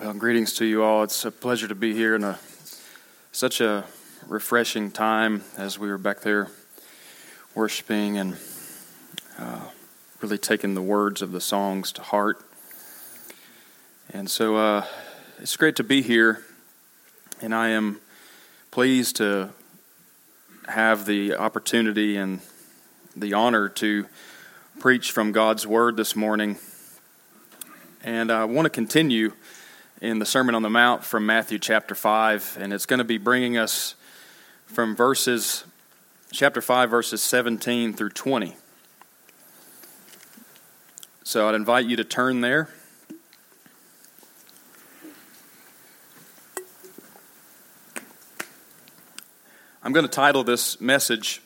[0.00, 1.02] Well, greetings to you all.
[1.02, 2.38] It's a pleasure to be here in a
[3.32, 3.84] such a
[4.26, 6.48] refreshing time as we were back there
[7.54, 8.38] worshiping and
[9.38, 9.60] uh,
[10.22, 12.42] really taking the words of the songs to heart.
[14.08, 14.86] And so uh,
[15.38, 16.46] it's great to be here,
[17.42, 18.00] and I am
[18.70, 19.50] pleased to
[20.66, 22.40] have the opportunity and
[23.14, 24.06] the honor to
[24.78, 26.56] preach from God's Word this morning.
[28.02, 29.34] And I want to continue
[30.00, 33.18] in the Sermon on the Mount from Matthew chapter 5, and it's going to be
[33.18, 33.94] bringing us
[34.64, 35.64] from verses,
[36.32, 38.56] chapter 5, verses 17 through 20.
[41.22, 42.70] So I'd invite you to turn there.
[49.82, 51.42] I'm going to title this message,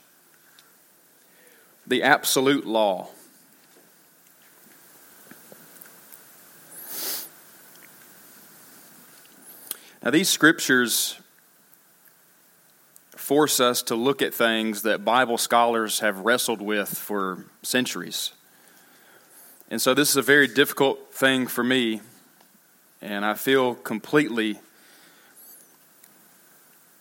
[1.87, 3.09] The Absolute Law.
[10.05, 11.19] Now, these scriptures
[13.17, 18.33] force us to look at things that Bible scholars have wrestled with for centuries.
[19.71, 22.03] And so, this is a very difficult thing for me,
[23.01, 24.59] and I feel completely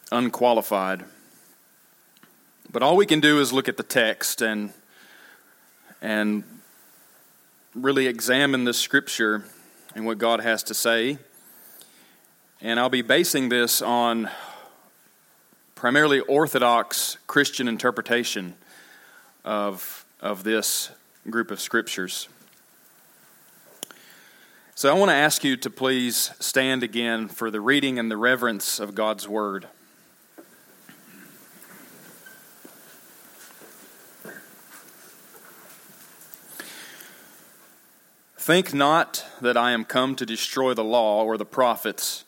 [0.10, 1.04] unqualified.
[2.72, 4.72] But all we can do is look at the text and,
[6.02, 6.46] and
[7.76, 9.44] really examine the scripture
[9.94, 11.18] and what God has to say.
[12.66, 14.30] And I'll be basing this on
[15.76, 18.56] primarily Orthodox Christian interpretation
[19.44, 20.90] of, of this
[21.30, 22.30] group of scriptures.
[24.76, 28.16] So I want to ask you to please stand again for the reading and the
[28.16, 29.68] reverence of God's Word.
[38.38, 42.24] Think not that I am come to destroy the law or the prophets.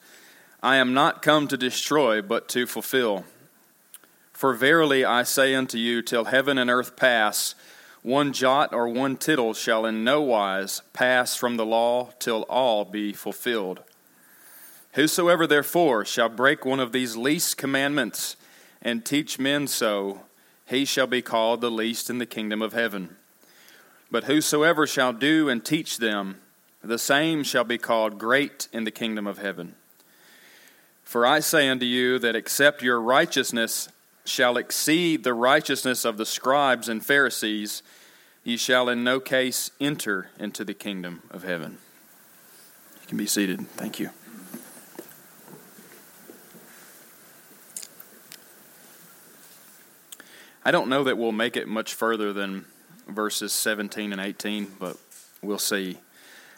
[0.66, 3.24] I am not come to destroy, but to fulfill.
[4.34, 7.54] For verily I say unto you, till heaven and earth pass,
[8.02, 12.84] one jot or one tittle shall in no wise pass from the law till all
[12.84, 13.84] be fulfilled.
[14.94, 18.36] Whosoever therefore shall break one of these least commandments
[18.82, 20.22] and teach men so,
[20.66, 23.18] he shall be called the least in the kingdom of heaven.
[24.10, 26.42] But whosoever shall do and teach them,
[26.84, 29.76] the same shall be called great in the kingdom of heaven.
[31.06, 33.88] For I say unto you that except your righteousness
[34.26, 37.84] shall exceed the righteousness of the scribes and Pharisees,
[38.44, 41.78] ye shall in no case enter into the kingdom of heaven.
[43.02, 43.68] You can be seated.
[43.70, 44.10] Thank you.
[50.68, 52.66] I don't know that we'll make it much further than
[53.08, 54.98] verses 17 and 18, but
[55.44, 56.00] we'll see.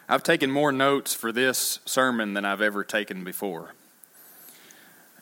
[0.07, 3.73] I've taken more notes for this sermon than I've ever taken before.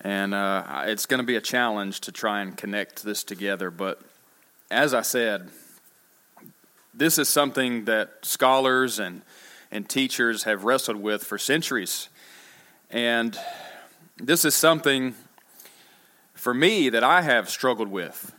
[0.06, 3.72] And uh, it's going to be a challenge to try and connect this together.
[3.72, 4.00] But
[4.70, 5.50] as I said,
[6.94, 9.24] this is something that scholars and,
[9.72, 12.10] and teachers have wrestled with for centuries.
[12.92, 13.36] And
[14.18, 15.16] this is something
[16.36, 18.32] for me that I have struggled with.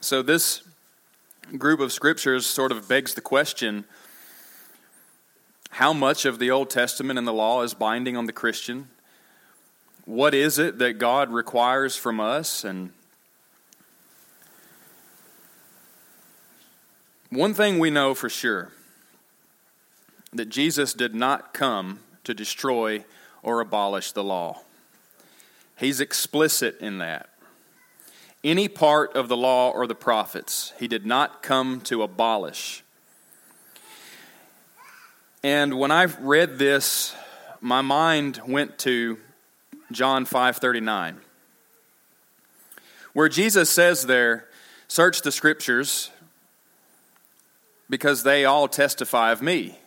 [0.00, 0.62] So, this
[1.56, 3.84] group of scriptures sort of begs the question
[5.70, 8.86] how much of the Old Testament and the law is binding on the Christian?
[10.08, 12.64] What is it that God requires from us?
[12.64, 12.92] And
[17.28, 18.70] one thing we know for sure
[20.32, 23.04] that Jesus did not come to destroy
[23.42, 24.62] or abolish the law.
[25.76, 27.28] He's explicit in that.
[28.42, 32.82] Any part of the law or the prophets, he did not come to abolish.
[35.42, 37.14] And when I read this,
[37.60, 39.18] my mind went to
[39.90, 41.20] John 5:39.
[43.12, 44.48] Where Jesus says there,
[44.86, 46.10] search the scriptures
[47.90, 49.78] because they all testify of me.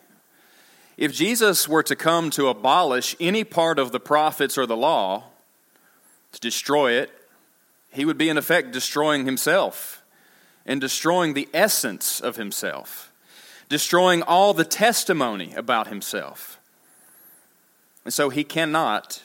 [0.97, 5.25] If Jesus were to come to abolish any part of the prophets or the law,
[6.31, 7.11] to destroy it,
[7.91, 10.01] he would be in effect destroying himself
[10.65, 13.11] and destroying the essence of himself,
[13.69, 16.59] destroying all the testimony about himself.
[18.05, 19.21] And so he cannot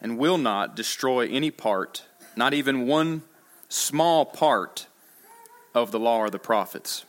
[0.00, 2.04] and will not destroy any part,
[2.36, 3.22] not even one
[3.68, 4.86] small part
[5.74, 7.04] of the law or the prophets.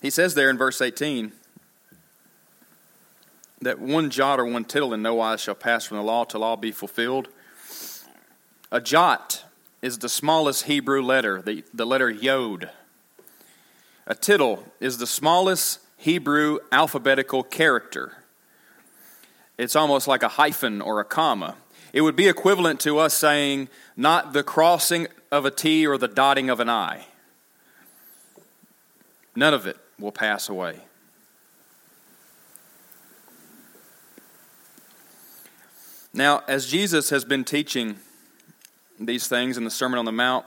[0.00, 1.32] He says there in verse 18
[3.60, 6.42] that one jot or one tittle in no wise shall pass from the law till
[6.42, 7.28] all be fulfilled.
[8.72, 9.44] A jot
[9.82, 12.70] is the smallest Hebrew letter, the, the letter yod.
[14.06, 18.24] A tittle is the smallest Hebrew alphabetical character.
[19.58, 21.56] It's almost like a hyphen or a comma.
[21.92, 23.68] It would be equivalent to us saying,
[23.98, 27.04] not the crossing of a T or the dotting of an I.
[29.36, 30.76] None of it will pass away.
[36.14, 37.96] Now, as Jesus has been teaching
[38.98, 40.46] these things in the Sermon on the Mount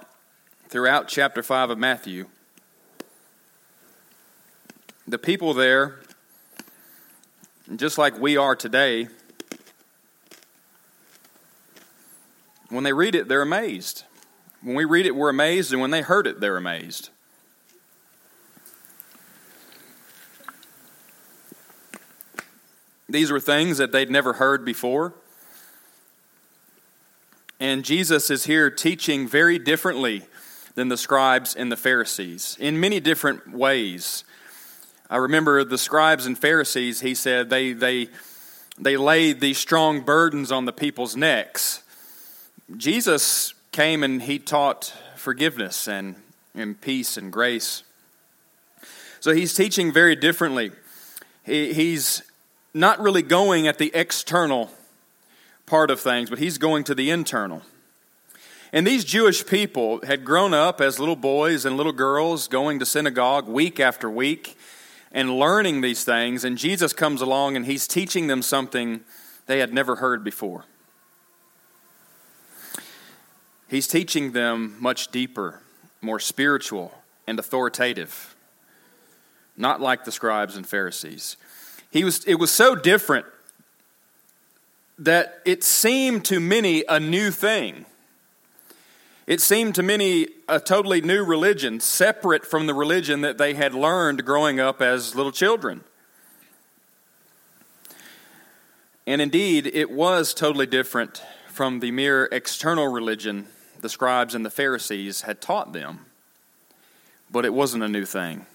[0.68, 2.26] throughout chapter 5 of Matthew,
[5.08, 6.00] the people there,
[7.76, 9.08] just like we are today,
[12.70, 14.04] when they read it, they're amazed.
[14.62, 17.10] When we read it, we're amazed, and when they heard it, they're amazed.
[23.10, 25.14] These were things that they'd never heard before.
[27.60, 30.24] And Jesus is here teaching very differently
[30.76, 34.24] than the scribes and the Pharisees in many different ways.
[35.14, 38.08] I remember the scribes and Pharisees, he said, they, they,
[38.80, 41.84] they laid these strong burdens on the people's necks.
[42.76, 46.16] Jesus came and he taught forgiveness and,
[46.56, 47.84] and peace and grace.
[49.20, 50.72] So he's teaching very differently.
[51.46, 52.24] He, he's
[52.74, 54.72] not really going at the external
[55.68, 57.62] part of things, but he's going to the internal.
[58.72, 62.86] And these Jewish people had grown up as little boys and little girls going to
[62.88, 64.58] synagogue week after week
[65.14, 66.44] and learning these things.
[66.44, 69.02] And Jesus comes along and he's teaching them something
[69.46, 70.66] they had never heard before.
[73.68, 75.62] He's teaching them much deeper,
[76.02, 76.94] more spiritual,
[77.26, 78.36] and authoritative,
[79.56, 81.38] not like the scribes and Pharisees.
[81.90, 83.26] He was, it was so different
[85.00, 87.86] that it seemed to many a new thing.
[89.26, 93.74] It seemed to many a totally new religion, separate from the religion that they had
[93.74, 95.84] learned growing up as little children.
[99.08, 103.48] And indeed, it was totally different from the mere external religion
[103.82, 106.06] the scribes and the Pharisees had taught them.
[107.30, 108.46] But it wasn't a new thing.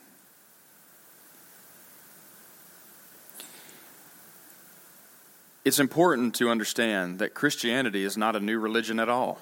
[5.64, 9.38] It's important to understand that Christianity is not a new religion at all.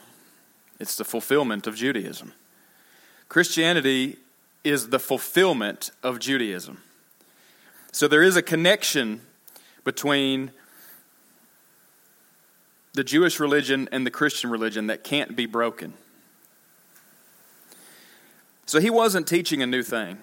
[0.79, 2.33] It's the fulfillment of Judaism.
[3.29, 4.17] Christianity
[4.63, 6.83] is the fulfillment of Judaism.
[7.93, 9.23] So there is a connection
[9.85, 10.51] between
[12.93, 15.95] the Jewish religion and the Christian religion that can't be broken.
[18.67, 20.19] So he wasn't teaching a new thing.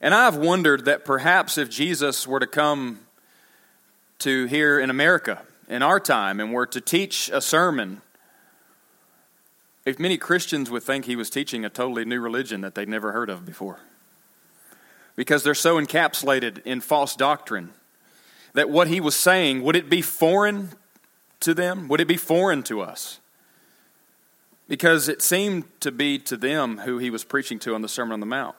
[0.00, 3.00] And I've wondered that perhaps if Jesus were to come
[4.18, 8.02] to here in America in our time and were to teach a sermon,
[9.86, 13.12] if many Christians would think he was teaching a totally new religion that they'd never
[13.12, 13.80] heard of before.
[15.16, 17.70] Because they're so encapsulated in false doctrine
[18.54, 20.70] that what he was saying, would it be foreign
[21.40, 21.88] to them?
[21.88, 23.20] Would it be foreign to us?
[24.66, 28.14] Because it seemed to be to them who he was preaching to on the Sermon
[28.14, 28.56] on the Mount.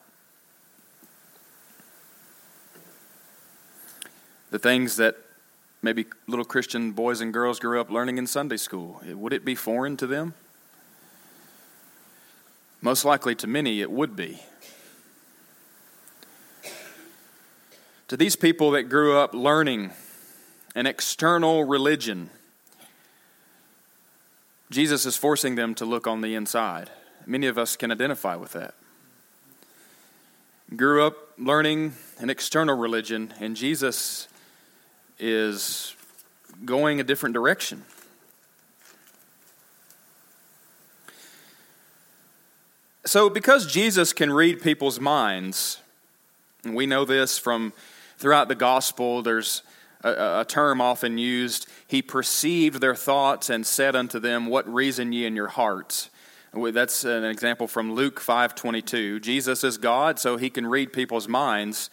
[4.51, 5.17] The things that
[5.81, 9.01] maybe little Christian boys and girls grew up learning in Sunday school.
[9.05, 10.35] Would it be foreign to them?
[12.81, 14.39] Most likely to many, it would be.
[18.09, 19.91] To these people that grew up learning
[20.75, 22.29] an external religion,
[24.69, 26.91] Jesus is forcing them to look on the inside.
[27.25, 28.75] Many of us can identify with that.
[30.75, 34.27] Grew up learning an external religion, and Jesus
[35.17, 35.95] is
[36.63, 37.83] going a different direction.
[43.05, 45.79] So, because Jesus can read people's minds,
[46.63, 47.73] and we know this from
[48.17, 49.61] throughout the gospel, there's
[50.03, 55.11] a, a, term often used He perceived their thoughts and said unto them, What reason
[55.11, 56.09] ye in your hearts?
[56.53, 59.21] That's an example from Luke 5:22.
[59.21, 61.89] Jesus is God, so he can read people's minds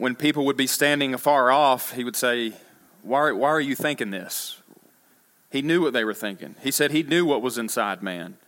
[0.00, 2.54] when people would be standing afar off, he would say,
[3.02, 4.56] why, why are you thinking this?
[5.50, 6.54] He knew what they were thinking.
[6.62, 8.38] He said he knew what was inside man.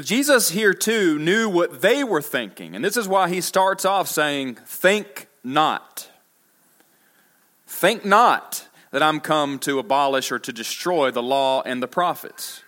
[0.00, 2.74] Jesus here too knew what they were thinking.
[2.74, 6.10] And this is why he starts off saying, Think not.
[7.66, 12.62] Think not that I'm come to abolish or to destroy the law and the prophets.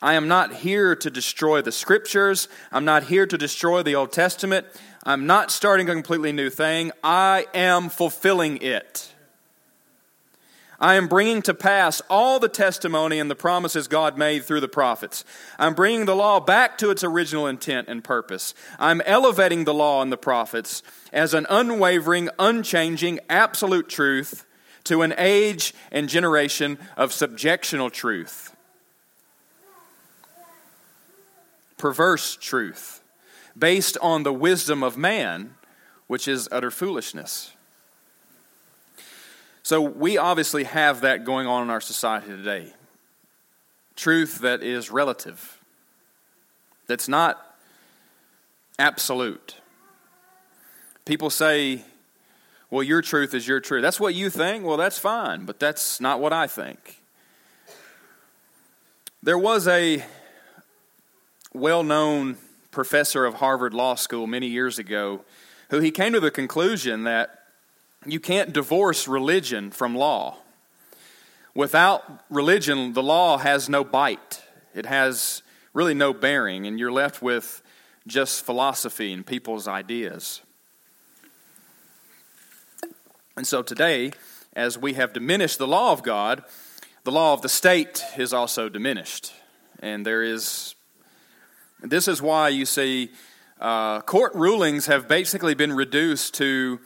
[0.00, 2.48] I am not here to destroy the scriptures.
[2.72, 4.66] I'm not here to destroy the Old Testament.
[5.04, 6.90] I'm not starting a completely new thing.
[7.04, 9.12] I am fulfilling it.
[10.82, 14.66] I am bringing to pass all the testimony and the promises God made through the
[14.66, 15.24] prophets.
[15.56, 18.52] I'm bringing the law back to its original intent and purpose.
[18.80, 24.44] I'm elevating the law and the prophets as an unwavering, unchanging, absolute truth
[24.82, 28.56] to an age and generation of subjectional truth,
[31.78, 33.04] perverse truth,
[33.56, 35.54] based on the wisdom of man,
[36.08, 37.52] which is utter foolishness.
[39.62, 42.72] So we obviously have that going on in our society today.
[43.94, 45.58] Truth that is relative,
[46.86, 47.56] that's not
[48.78, 49.56] absolute.
[51.04, 51.82] People say,
[52.70, 53.82] well, your truth is your truth.
[53.82, 54.64] That's what you think.
[54.64, 57.02] Well, that's fine, but that's not what I think.
[59.22, 60.04] There was a
[61.52, 62.38] well known
[62.70, 65.24] professor of Harvard Law School many years ago
[65.70, 67.41] who he came to the conclusion that
[68.04, 70.36] you can't divorce religion from law.
[71.54, 74.42] Without religion, the law has no bite,
[74.74, 75.42] it has
[75.74, 77.62] really no bearing, and you're left with
[78.06, 80.40] just philosophy and people's ideas.
[83.36, 84.12] And so today,
[84.54, 86.44] as we have diminished the law of God,
[87.04, 89.32] the law of the state is also diminished.
[89.80, 90.74] And there is,
[91.80, 93.10] this is why you see
[93.60, 96.80] uh, court rulings have basically been reduced to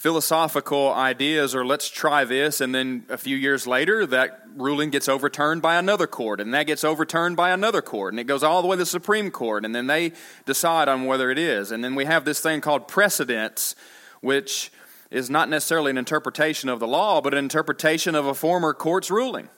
[0.00, 5.10] philosophical ideas or let's try this and then a few years later that ruling gets
[5.10, 8.62] overturned by another court and that gets overturned by another court and it goes all
[8.62, 10.10] the way to the supreme court and then they
[10.46, 11.70] decide on whether it is.
[11.70, 13.76] And then we have this thing called precedents
[14.22, 14.72] which
[15.10, 19.10] is not necessarily an interpretation of the law but an interpretation of a former court's
[19.10, 19.50] ruling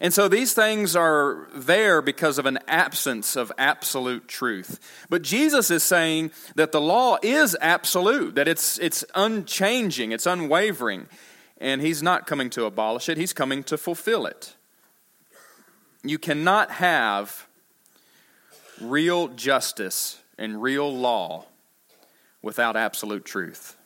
[0.00, 4.80] and so these things are there because of an absence of absolute truth.
[5.10, 11.06] But Jesus is saying that the law is absolute, that it's, it's unchanging, it's unwavering.
[11.58, 14.54] And he's not coming to abolish it, he's coming to fulfill it.
[16.02, 17.46] You cannot have
[18.80, 21.44] real justice and real law
[22.40, 23.76] without absolute truth,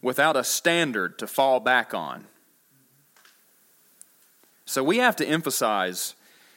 [0.00, 2.26] without a standard to fall back on.
[4.66, 6.14] So we have to emphasize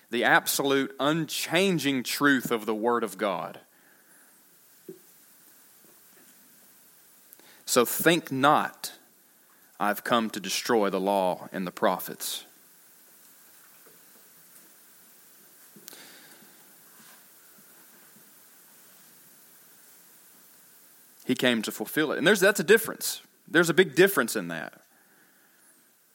[0.10, 3.60] the absolute, unchanging truth of the Word of God.
[7.66, 8.94] So think not,
[9.80, 12.46] I've come to destroy the law and the prophets.
[21.26, 22.18] He came to fulfill it.
[22.18, 23.22] And there's, that's a difference.
[23.50, 24.82] There's a big difference in that.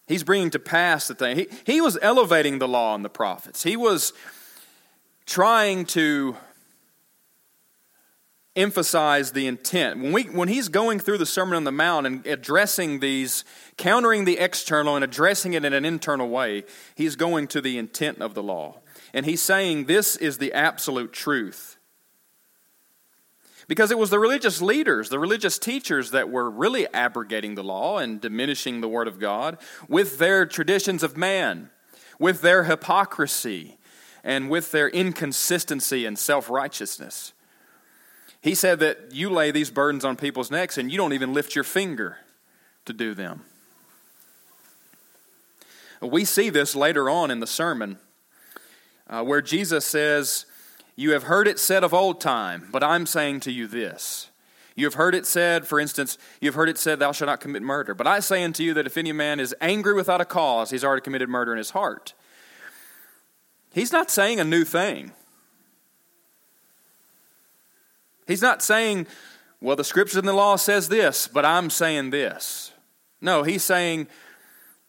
[0.06, 1.37] He's bringing to pass the thing.
[1.37, 3.62] He, he was elevating the law and the prophets.
[3.62, 4.12] He was
[5.26, 6.37] trying to
[8.54, 10.00] emphasize the intent.
[10.00, 13.44] When, we, when he's going through the Sermon on the Mount and addressing these,
[13.76, 18.21] countering the external and addressing it in an internal way, he's going to the intent
[18.21, 18.80] of the law.
[19.14, 21.76] And he's saying this is the absolute truth.
[23.73, 27.97] Because it was the religious leaders, the religious teachers that were really abrogating the law
[27.97, 29.57] and diminishing the Word of God
[29.88, 31.71] with their traditions of man,
[32.19, 33.79] with their hypocrisy,
[34.23, 37.33] and with their inconsistency and self righteousness.
[38.43, 41.55] He said that you lay these burdens on people's necks and you don't even lift
[41.55, 42.19] your finger
[42.85, 43.41] to do them.
[46.02, 47.97] We see this later on in the sermon
[49.09, 50.45] uh, where Jesus says,
[50.97, 54.31] you have heard it said of old time, but I'm saying to you this.
[54.75, 57.41] You have heard it said, for instance, you have heard it said, Thou shalt not
[57.41, 57.95] commit murder.
[57.95, 60.85] But I say unto you that if any man is angry without a cause, he's
[60.85, 62.15] already committed murder in his heart.
[63.73, 65.13] He's not saying a new thing.
[68.27, 69.07] He's not saying,
[69.61, 72.73] Well, the scriptures and the law says this, but I'm saying this.
[73.21, 74.09] No, he's saying,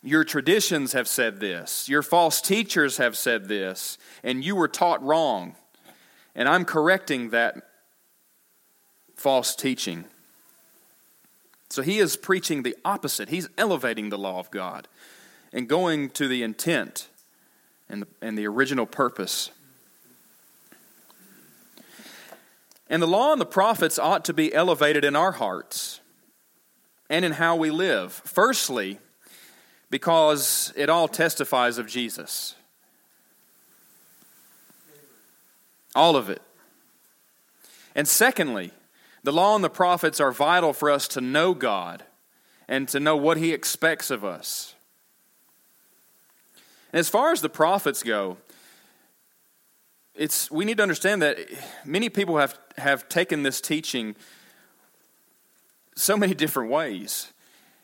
[0.02, 5.04] Your traditions have said this, your false teachers have said this, and you were taught
[5.04, 5.56] wrong.
[6.36, 7.56] And I'm correcting that
[9.16, 10.06] false teaching.
[11.70, 13.30] So he is preaching the opposite.
[13.30, 14.88] He's elevating the law of God
[15.52, 17.08] and going to the intent
[17.90, 19.52] and the, and the original purpose.
[22.90, 26.00] And the law and the prophets ought to be elevated in our hearts
[27.10, 28.12] and in how we live.
[28.12, 29.00] Firstly,
[29.90, 32.56] because it all testifies of Jesus.
[35.96, 36.42] All of it.
[37.96, 38.72] And secondly,
[39.24, 42.04] the law and the prophets are vital for us to know God
[42.68, 44.76] and to know what He expects of us.
[46.92, 48.38] And as far as the prophets go,
[50.16, 51.40] it's, we need to understand that
[51.86, 54.16] many people have, have taken this teaching
[55.96, 57.34] so many different ways.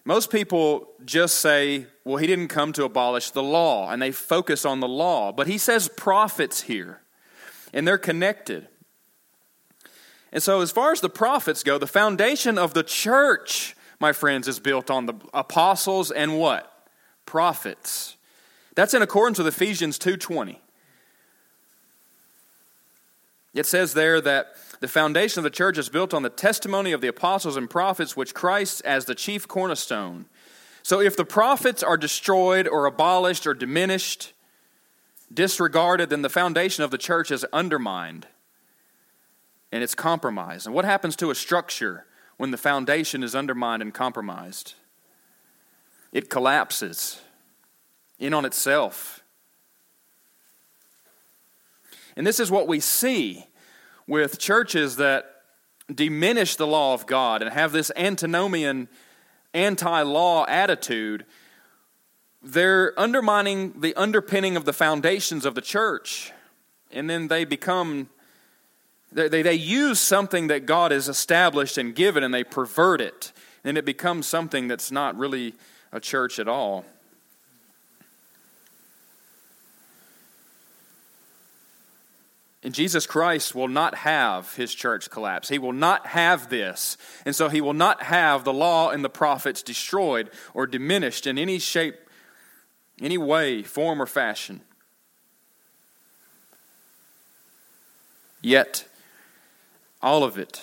[0.05, 4.65] Most people just say, well, he didn't come to abolish the law, and they focus
[4.65, 5.31] on the law.
[5.31, 7.01] But he says prophets here,
[7.73, 8.67] and they're connected.
[10.31, 14.47] And so, as far as the prophets go, the foundation of the church, my friends,
[14.47, 16.87] is built on the apostles and what?
[17.25, 18.15] Prophets.
[18.75, 20.61] That's in accordance with Ephesians 2:20.
[23.53, 27.01] It says there that the foundation of the church is built on the testimony of
[27.01, 30.25] the apostles and prophets, which Christ as the chief cornerstone.
[30.83, 34.33] So if the prophets are destroyed or abolished or diminished,
[35.33, 38.27] disregarded, then the foundation of the church is undermined
[39.71, 40.65] and it's compromised.
[40.65, 42.05] And what happens to a structure
[42.37, 44.73] when the foundation is undermined and compromised?
[46.11, 47.21] It collapses
[48.17, 49.23] in on itself.
[52.15, 53.45] And this is what we see
[54.07, 55.43] with churches that
[55.93, 58.89] diminish the law of God and have this antinomian,
[59.53, 61.25] anti law attitude.
[62.41, 66.31] They're undermining the underpinning of the foundations of the church.
[66.91, 68.09] And then they become,
[69.11, 73.33] they, they, they use something that God has established and given and they pervert it.
[73.63, 75.53] And it becomes something that's not really
[75.91, 76.85] a church at all.
[82.61, 85.47] And Jesus Christ will not have his church collapse.
[85.47, 86.97] He will not have this.
[87.25, 91.37] And so he will not have the law and the prophets destroyed or diminished in
[91.37, 91.95] any shape,
[93.01, 94.61] any way, form, or fashion.
[98.41, 98.87] Yet,
[100.01, 100.61] all of it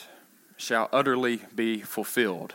[0.57, 2.55] shall utterly be fulfilled.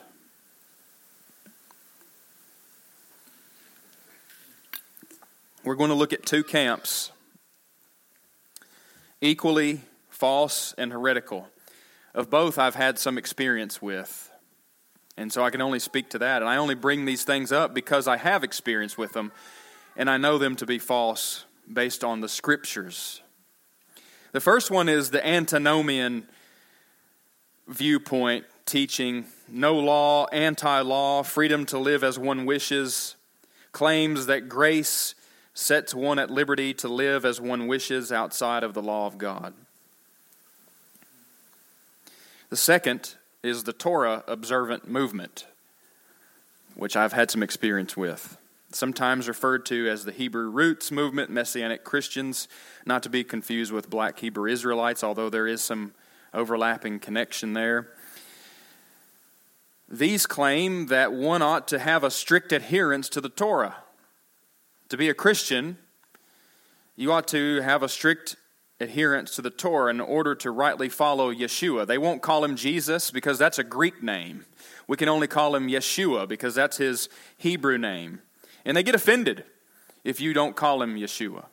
[5.63, 7.11] We're going to look at two camps
[9.21, 11.47] equally false and heretical.
[12.13, 14.29] Of both, I've had some experience with.
[15.15, 16.41] And so I can only speak to that.
[16.41, 19.31] And I only bring these things up because I have experience with them
[20.01, 23.21] and I know them to be false based on the scriptures.
[24.31, 26.27] The first one is the antinomian
[27.67, 33.15] viewpoint teaching no law, anti law, freedom to live as one wishes,
[33.73, 35.13] claims that grace
[35.53, 39.53] sets one at liberty to live as one wishes outside of the law of God.
[42.49, 45.45] The second is the Torah observant movement,
[46.73, 48.39] which I've had some experience with.
[48.73, 52.47] Sometimes referred to as the Hebrew Roots movement, Messianic Christians,
[52.85, 55.93] not to be confused with black Hebrew Israelites, although there is some
[56.33, 57.89] overlapping connection there.
[59.89, 63.75] These claim that one ought to have a strict adherence to the Torah.
[64.87, 65.77] To be a Christian,
[66.95, 68.37] you ought to have a strict
[68.79, 71.85] adherence to the Torah in order to rightly follow Yeshua.
[71.85, 74.45] They won't call him Jesus because that's a Greek name.
[74.87, 78.21] We can only call him Yeshua because that's his Hebrew name.
[78.65, 79.43] And they get offended
[80.03, 81.45] if you don't call him Yeshua.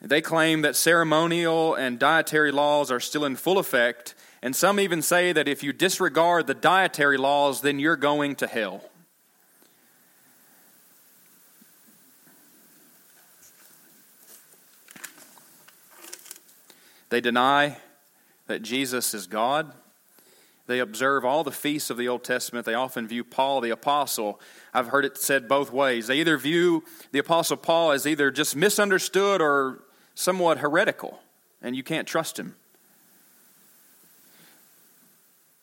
[0.00, 5.00] They claim that ceremonial and dietary laws are still in full effect, and some even
[5.00, 8.82] say that if you disregard the dietary laws, then you're going to hell.
[17.08, 17.78] They deny
[18.46, 19.72] that Jesus is God.
[20.66, 22.66] They observe all the feasts of the Old Testament.
[22.66, 24.40] They often view Paul the apostle.
[24.74, 26.08] I've heard it said both ways.
[26.08, 26.82] They either view
[27.12, 29.84] the apostle Paul as either just misunderstood or
[30.16, 31.20] somewhat heretical,
[31.62, 32.56] and you can't trust him.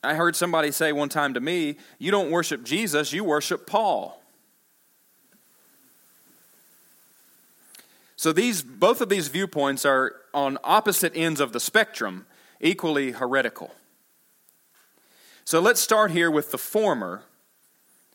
[0.03, 4.21] I heard somebody say one time to me, You don't worship Jesus, you worship Paul.
[8.15, 12.25] So these both of these viewpoints are on opposite ends of the spectrum,
[12.61, 13.75] equally heretical.
[15.43, 17.23] So let's start here with the former,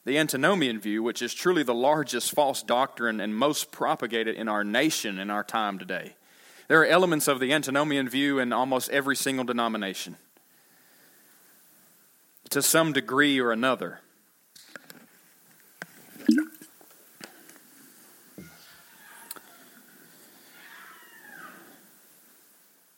[0.07, 4.62] the antinomian view, which is truly the largest false doctrine and most propagated in our
[4.62, 6.14] nation in our time today.
[6.69, 10.16] There are elements of the antinomian view in almost every single denomination
[12.51, 13.99] to some degree or another.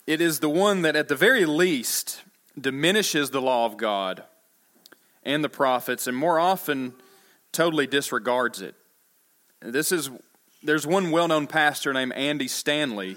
[0.06, 2.22] It is the one that, at the very least,
[2.58, 4.24] diminishes the law of God
[5.28, 6.94] and the prophets, and more often
[7.52, 8.74] totally disregards it.
[9.60, 10.10] This is
[10.62, 13.16] there's one well-known pastor named Andy Stanley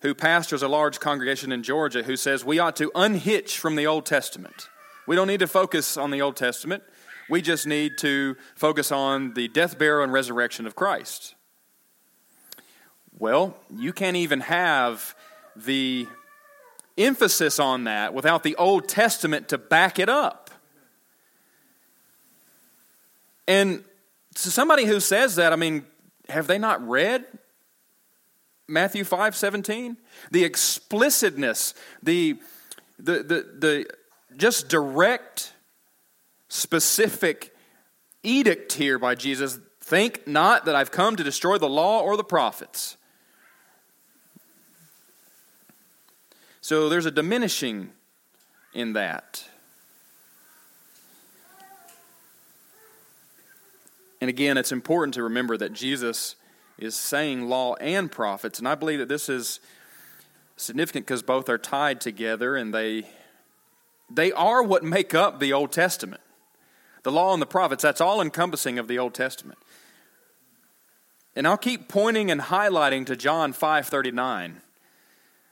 [0.00, 3.86] who pastors a large congregation in Georgia who says we ought to unhitch from the
[3.86, 4.68] Old Testament.
[5.06, 6.82] We don't need to focus on the Old Testament.
[7.28, 11.34] We just need to focus on the death, burial, and resurrection of Christ.
[13.18, 15.14] Well, you can't even have
[15.56, 16.06] the
[16.96, 20.47] emphasis on that without the Old Testament to back it up.
[23.48, 23.82] And
[24.34, 25.86] to somebody who says that, I mean,
[26.28, 27.24] have they not read
[28.68, 29.96] Matthew 5 17?
[30.30, 32.38] The explicitness, the,
[32.98, 33.86] the, the, the
[34.36, 35.54] just direct,
[36.48, 37.56] specific
[38.22, 42.24] edict here by Jesus think not that I've come to destroy the law or the
[42.24, 42.98] prophets.
[46.60, 47.92] So there's a diminishing
[48.74, 49.48] in that.
[54.20, 56.36] And again, it's important to remember that Jesus
[56.78, 59.60] is saying law and prophets, and I believe that this is
[60.56, 63.08] significant because both are tied together and they
[64.10, 66.22] they are what make up the Old Testament.
[67.02, 69.58] The law and the prophets, that's all encompassing of the Old Testament.
[71.36, 74.62] And I'll keep pointing and highlighting to John 5:39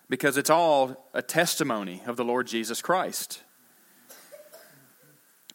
[0.08, 3.42] because it's all a testimony of the Lord Jesus Christ.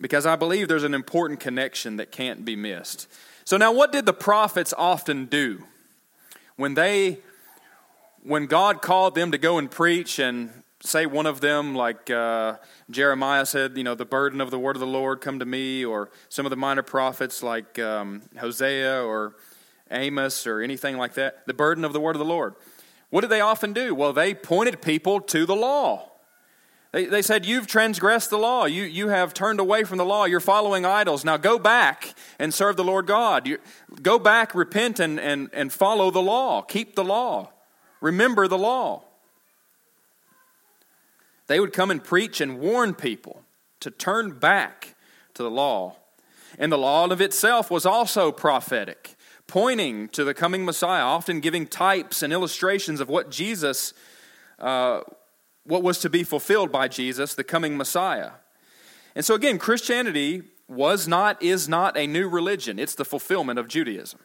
[0.01, 3.07] Because I believe there's an important connection that can't be missed.
[3.45, 5.63] So now what did the prophets often do?
[6.55, 7.19] When they
[8.23, 10.51] when God called them to go and preach and
[10.83, 12.57] say one of them like uh,
[12.89, 15.85] jeremiah said you know the burden of the word of the lord come to me
[15.85, 19.35] or some of the minor prophets like um, hosea or
[19.91, 22.55] amos or anything like that the burden of the word of the lord
[23.11, 26.10] what did they often do well they pointed people to the law
[26.91, 28.65] they, they said you've transgressed the law.
[28.65, 30.25] You, you have turned away from the law.
[30.25, 31.23] You're following idols.
[31.23, 33.47] Now go back and serve the lord god.
[33.47, 33.59] You,
[34.01, 36.61] go back repent and, and, and follow the law.
[36.61, 37.49] Keep the law.
[38.01, 39.03] Remember the law.
[41.47, 43.43] They would come and preach and warn people
[43.79, 44.95] to turn back
[45.33, 45.95] to the law.
[46.57, 49.15] And the law of itself was also prophetic,
[49.47, 53.93] pointing to the coming Messiah, often giving types and illustrations of what Jesus,
[54.59, 55.01] uh,
[55.63, 58.31] what was to be fulfilled by Jesus, the coming Messiah.
[59.15, 63.67] And so, again, Christianity was not, is not a new religion, it's the fulfillment of
[63.67, 64.19] Judaism.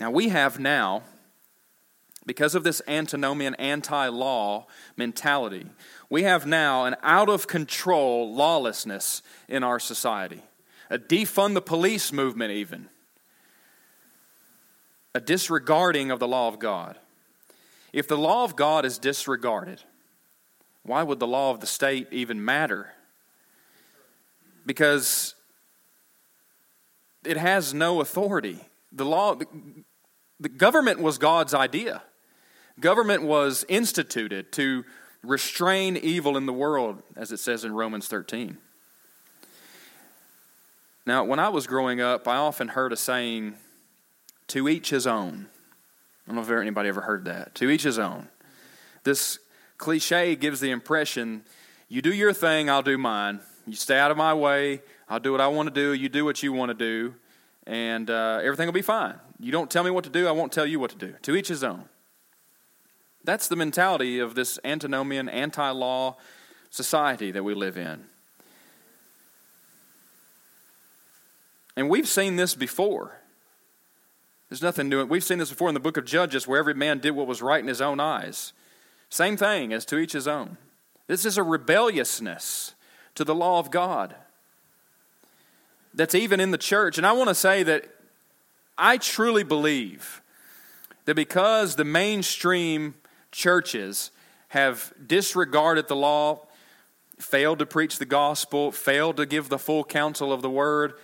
[0.00, 1.02] Now, we have now
[2.26, 4.66] because of this antinomian anti law
[4.96, 5.66] mentality,
[6.08, 10.42] we have now an out of control lawlessness in our society.
[10.90, 12.88] A defund the police movement, even.
[15.14, 16.98] A disregarding of the law of God.
[17.92, 19.82] If the law of God is disregarded,
[20.82, 22.92] why would the law of the state even matter?
[24.64, 25.34] Because
[27.24, 28.58] it has no authority.
[28.92, 29.36] The law,
[30.38, 32.02] the government was God's idea.
[32.78, 34.84] Government was instituted to
[35.22, 38.56] restrain evil in the world, as it says in Romans 13.
[41.04, 43.56] Now, when I was growing up, I often heard a saying,
[44.48, 45.46] to each his own.
[46.26, 47.54] I don't know if anybody ever heard that.
[47.56, 48.28] To each his own.
[49.04, 49.38] This
[49.78, 51.42] cliche gives the impression
[51.92, 53.40] you do your thing, I'll do mine.
[53.66, 56.24] You stay out of my way, I'll do what I want to do, you do
[56.24, 57.16] what you want to do,
[57.66, 59.16] and uh, everything will be fine.
[59.40, 61.14] You don't tell me what to do, I won't tell you what to do.
[61.22, 61.86] To each his own.
[63.24, 66.16] That's the mentality of this antinomian, anti law
[66.70, 68.04] society that we live in.
[71.76, 73.19] And we've seen this before.
[74.50, 75.04] There's nothing new.
[75.06, 77.40] We've seen this before in the book of Judges where every man did what was
[77.40, 78.52] right in his own eyes.
[79.08, 80.58] Same thing as to each his own.
[81.06, 82.74] This is a rebelliousness
[83.14, 84.16] to the law of God
[85.94, 86.98] that's even in the church.
[86.98, 87.88] And I want to say that
[88.76, 90.20] I truly believe
[91.04, 92.94] that because the mainstream
[93.30, 94.10] churches
[94.48, 96.46] have disregarded the law,
[97.20, 100.94] failed to preach the gospel, failed to give the full counsel of the word,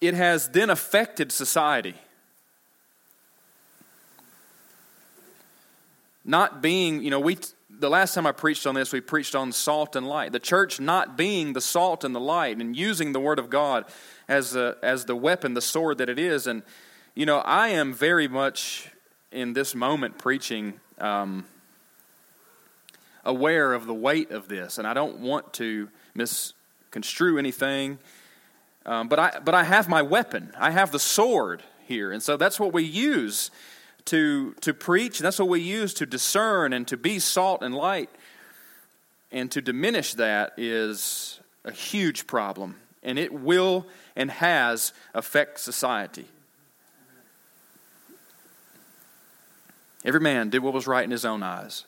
[0.00, 1.96] it has then affected society.
[6.30, 7.38] Not being, you know, we
[7.68, 10.30] the last time I preached on this, we preached on salt and light.
[10.30, 13.84] The church not being the salt and the light and using the word of God
[14.28, 16.46] as a, as the weapon, the sword that it is.
[16.46, 16.62] And
[17.16, 18.90] you know, I am very much
[19.32, 21.46] in this moment preaching um,
[23.24, 27.98] aware of the weight of this, and I don't want to misconstrue anything.
[28.86, 30.52] Um, but I but I have my weapon.
[30.56, 33.50] I have the sword here, and so that's what we use
[34.06, 35.18] to to preach.
[35.18, 38.10] That's what we use to discern and to be salt and light.
[39.32, 43.86] And to diminish that is a huge problem, and it will
[44.16, 46.26] and has affect society.
[50.04, 51.84] Every man did what was right in his own eyes.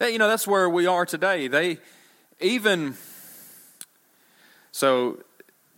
[0.00, 1.48] You know, that's where we are today.
[1.48, 1.78] They
[2.40, 2.96] even
[4.72, 5.20] so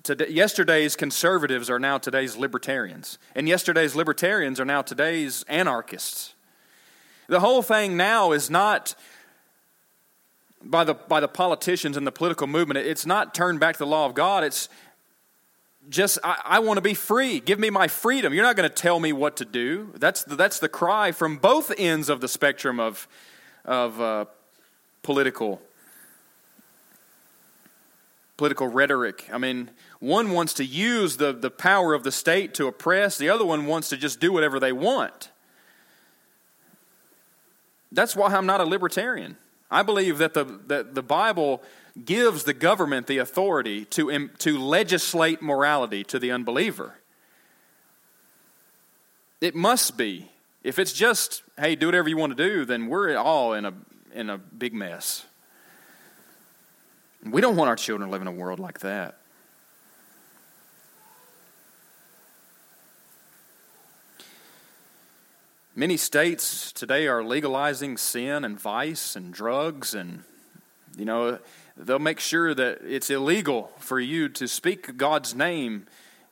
[0.07, 6.35] today, yesterday's conservatives are now today's libertarians, and yesterday's libertarians are now today's anarchists.
[7.29, 8.95] The whole thing now is not
[10.63, 12.79] by the, by the politicians and the political movement.
[12.79, 14.45] It's not turned back to the law of God.
[14.45, 14.69] It's
[15.89, 17.41] just, I, I want to be free.
[17.41, 18.33] Give me my freedom.
[18.33, 19.93] You're not going to tell me what to do.
[19.97, 23.09] That's the, that's the cry from both ends of the spectrum of,
[23.65, 24.25] of uh,
[25.03, 25.61] political
[28.37, 29.29] political rhetoric.
[29.33, 33.29] I mean, one wants to use the, the power of the state to oppress, the
[33.29, 35.31] other one wants to just do whatever they want.
[37.93, 39.37] That's why I'm not a libertarian.
[39.71, 41.63] I believe that the, that the Bible
[42.05, 46.95] gives the government the authority to, to legislate morality to the unbeliever.
[49.41, 50.31] It must be.
[50.63, 53.73] If it's just, hey, do whatever you want to do, then we're all in a,
[54.15, 55.25] in a big mess.
[57.25, 59.19] We don't want our children to live in a world like that.
[65.79, 70.23] Many states today are legalizing sin and vice and drugs, and,
[70.97, 71.39] you know,
[71.77, 75.87] they'll make sure that it's illegal for you to speak God's name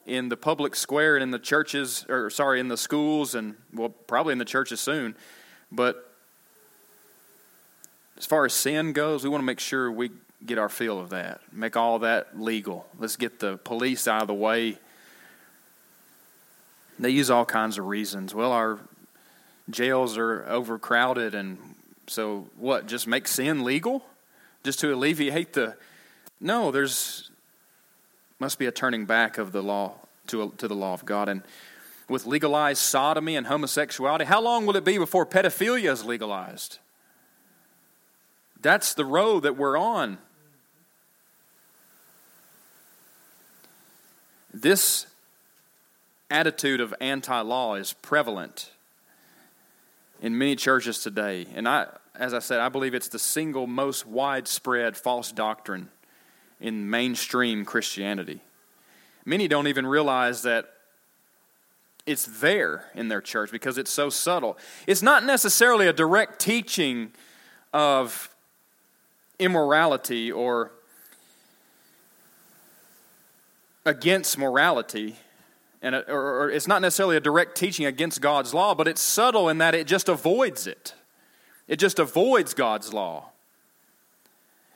[0.06, 3.90] in the public square and in the churches, or sorry, in the schools, and, well,
[3.90, 5.14] probably in the churches soon.
[5.70, 6.10] But
[8.16, 10.10] as far as sin goes, we want to make sure we
[10.46, 12.86] get our feel of that, make all that legal.
[12.98, 14.78] Let's get the police out of the way.
[16.98, 18.34] They use all kinds of reasons.
[18.34, 18.78] Well, our
[19.70, 21.58] jails are overcrowded, and
[22.06, 22.86] so what?
[22.86, 24.04] Just make sin legal,
[24.62, 25.76] just to alleviate the.
[26.40, 27.30] No, there's
[28.38, 29.94] must be a turning back of the law
[30.28, 31.42] to to the law of God, and
[32.08, 36.78] with legalized sodomy and homosexuality, how long will it be before pedophilia is legalized?
[38.60, 40.18] That's the road that we're on.
[44.52, 45.06] This
[46.30, 48.70] attitude of anti law is prevalent
[50.24, 51.46] in many churches today.
[51.54, 55.90] And I, as I said, I believe it's the single most widespread false doctrine
[56.58, 58.40] in mainstream Christianity.
[59.26, 60.72] Many don't even realize that
[62.06, 64.56] it's there in their church because it's so subtle.
[64.86, 67.12] It's not necessarily a direct teaching
[67.74, 68.34] of
[69.38, 70.70] immorality or
[73.84, 75.16] against morality
[75.84, 79.50] and or, or it's not necessarily a direct teaching against God's law, but it's subtle
[79.50, 80.94] in that it just avoids it.
[81.68, 83.26] It just avoids God's law.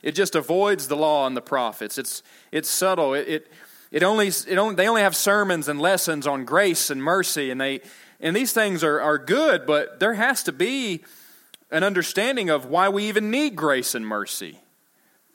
[0.02, 1.96] It just avoids the law and the prophets.
[1.96, 3.14] It's it's subtle.
[3.14, 3.52] It, it
[3.90, 7.58] it only it only they only have sermons and lessons on grace and mercy, and
[7.58, 7.80] they
[8.20, 11.02] and these things are are good, but there has to be
[11.70, 14.60] an understanding of why we even need grace and mercy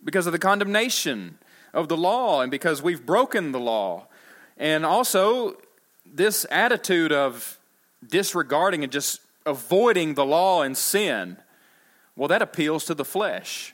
[0.04, 1.40] because of the condemnation
[1.74, 4.06] of the law and because we've broken the law.
[4.58, 5.58] And also,
[6.06, 7.60] this attitude of
[8.08, 11.38] disregarding and just avoiding the law and sin,
[12.16, 13.74] well, that appeals to the flesh.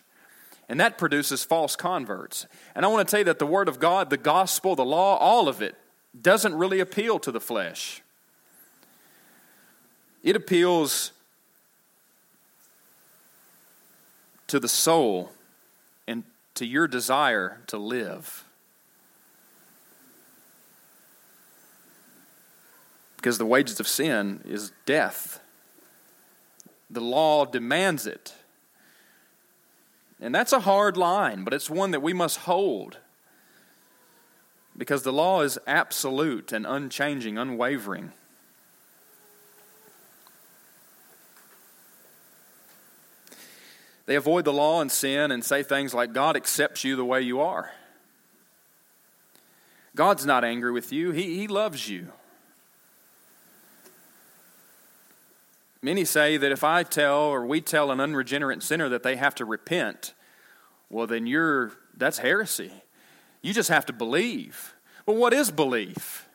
[0.67, 2.45] And that produces false converts.
[2.75, 5.17] And I want to tell you that the Word of God, the gospel, the law,
[5.17, 5.75] all of it,
[6.19, 8.01] doesn't really appeal to the flesh.
[10.21, 11.11] It appeals
[14.47, 15.31] to the soul
[16.07, 16.23] and
[16.55, 18.43] to your desire to live.
[23.19, 25.41] Because the wages of sin is death.
[26.89, 28.33] The law demands it.
[30.21, 32.97] And that's a hard line, but it's one that we must hold
[34.77, 38.13] because the law is absolute and unchanging, unwavering.
[44.05, 47.21] They avoid the law and sin and say things like, God accepts you the way
[47.21, 47.69] you are.
[49.93, 52.13] God's not angry with you, He, he loves you.
[55.81, 59.33] Many say that if I tell or we tell an unregenerate sinner that they have
[59.35, 60.13] to repent,
[60.89, 62.71] well, then you're, that's heresy.
[63.41, 64.73] You just have to believe.
[65.05, 66.27] Well, what is belief?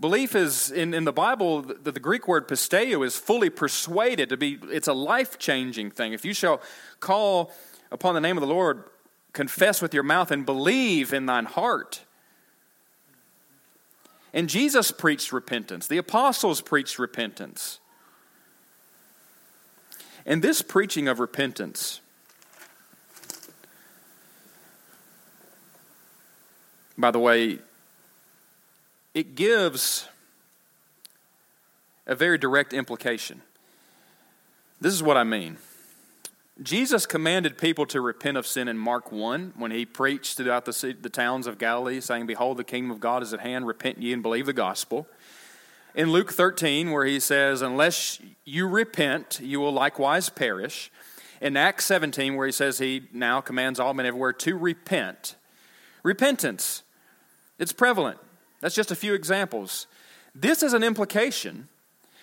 [0.00, 4.36] Belief is, in, in the Bible, the, the Greek word pisteo is fully persuaded to
[4.36, 6.12] be, it's a life changing thing.
[6.12, 6.62] If you shall
[7.00, 7.52] call
[7.92, 8.84] upon the name of the Lord,
[9.32, 12.00] confess with your mouth, and believe in thine heart.
[14.32, 17.79] And Jesus preached repentance, the apostles preached repentance.
[20.26, 22.00] And this preaching of repentance,
[26.96, 27.58] by the way,
[29.14, 30.08] it gives
[32.06, 33.42] a very direct implication.
[34.80, 35.58] This is what I mean.
[36.62, 40.96] Jesus commanded people to repent of sin in Mark 1 when he preached throughout the,
[41.00, 44.12] the towns of Galilee, saying, Behold, the kingdom of God is at hand, repent ye
[44.12, 45.06] and believe the gospel
[45.94, 50.90] in Luke 13, where he says, Unless you repent, you will likewise perish.
[51.40, 55.36] in Acts 17, where he says he now commands all men everywhere to repent.
[56.02, 56.82] Repentance,
[57.58, 58.18] it's prevalent.
[58.60, 59.86] That's just a few examples.
[60.34, 61.68] This is an implication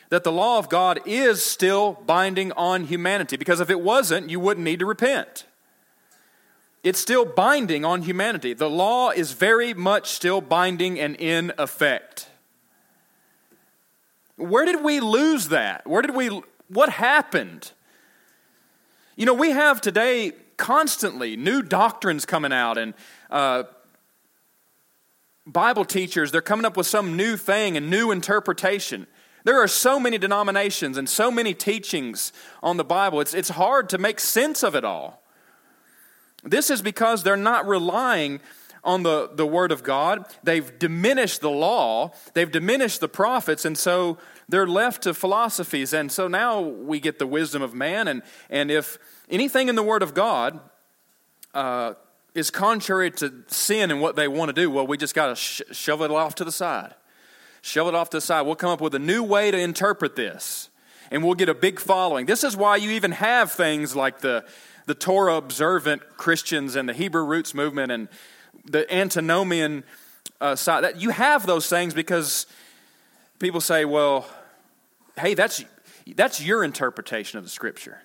[0.10, 4.40] that the law of God is still binding on humanity, because if it wasn't, you
[4.40, 5.46] wouldn't need to repent.
[6.84, 8.54] It's still binding on humanity.
[8.54, 12.30] The law is very much still binding and in effect.
[14.38, 15.86] Where did we lose that?
[15.86, 17.72] Where did we, what happened?
[19.16, 22.94] You know, we have today constantly new doctrines coming out and
[23.30, 23.64] uh,
[25.48, 29.08] Bible teachers, they're coming up with some new thing and new interpretation.
[29.46, 33.90] There are so many denominations and so many teachings on the Bible, it's, it's hard
[33.90, 35.24] to make sense of it all.
[36.44, 38.42] This is because they're not relying
[38.84, 40.26] on the, the Word of God.
[40.44, 44.18] They've diminished the law, they've diminished the prophets, and so
[44.50, 45.94] they're left to philosophies.
[45.94, 48.08] And so now we get the wisdom of man.
[48.08, 48.98] And, and if
[49.30, 50.60] anything in the Word of God
[51.54, 51.94] uh,
[52.34, 55.36] is contrary to sin and what they want to do, well, we just got to
[55.36, 56.94] sh- shove it off to the side.
[57.62, 58.44] Shove it off to the side.
[58.44, 60.70] We'll come up with a new way to interpret this,
[61.12, 62.26] and we'll get a big following.
[62.26, 64.46] This is why you even have things like the,
[64.86, 68.08] the Torah observant Christians and the Hebrew roots movement and
[68.68, 69.84] the antinomian
[70.40, 70.84] uh, side.
[70.84, 72.46] That you have those things because
[73.40, 74.28] people say, "Well,
[75.18, 75.64] hey, that's
[76.16, 78.02] that's your interpretation of the Scripture."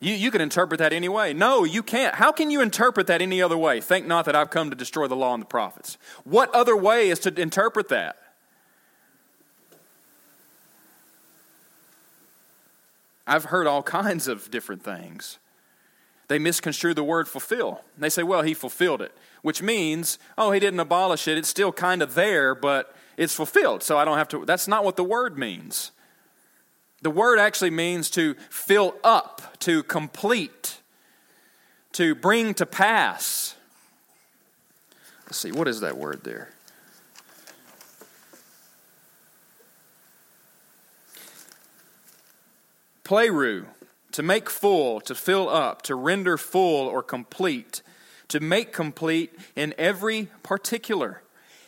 [0.00, 1.32] You, you can interpret that any way.
[1.32, 2.16] No, you can't.
[2.16, 3.80] How can you interpret that any other way?
[3.80, 5.96] Think not that I've come to destroy the law and the prophets.
[6.24, 8.16] What other way is to interpret that?
[13.28, 15.38] I've heard all kinds of different things
[16.32, 17.82] they misconstrue the word fulfill.
[17.98, 21.36] They say, well, he fulfilled it, which means, oh, he didn't abolish it.
[21.36, 23.82] It's still kind of there, but it's fulfilled.
[23.82, 24.44] So I don't have to.
[24.44, 25.90] That's not what the word means.
[27.02, 30.80] The word actually means to fill up, to complete,
[31.92, 33.56] to bring to pass.
[35.26, 36.50] Let's see, what is that word there?
[43.04, 43.66] Pleroo
[44.12, 47.82] to make full, to fill up, to render full or complete,
[48.32, 51.20] to make complete in every particular,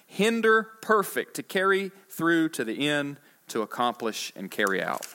[0.06, 5.06] hinder perfect, to carry through to the end, to accomplish and carry out.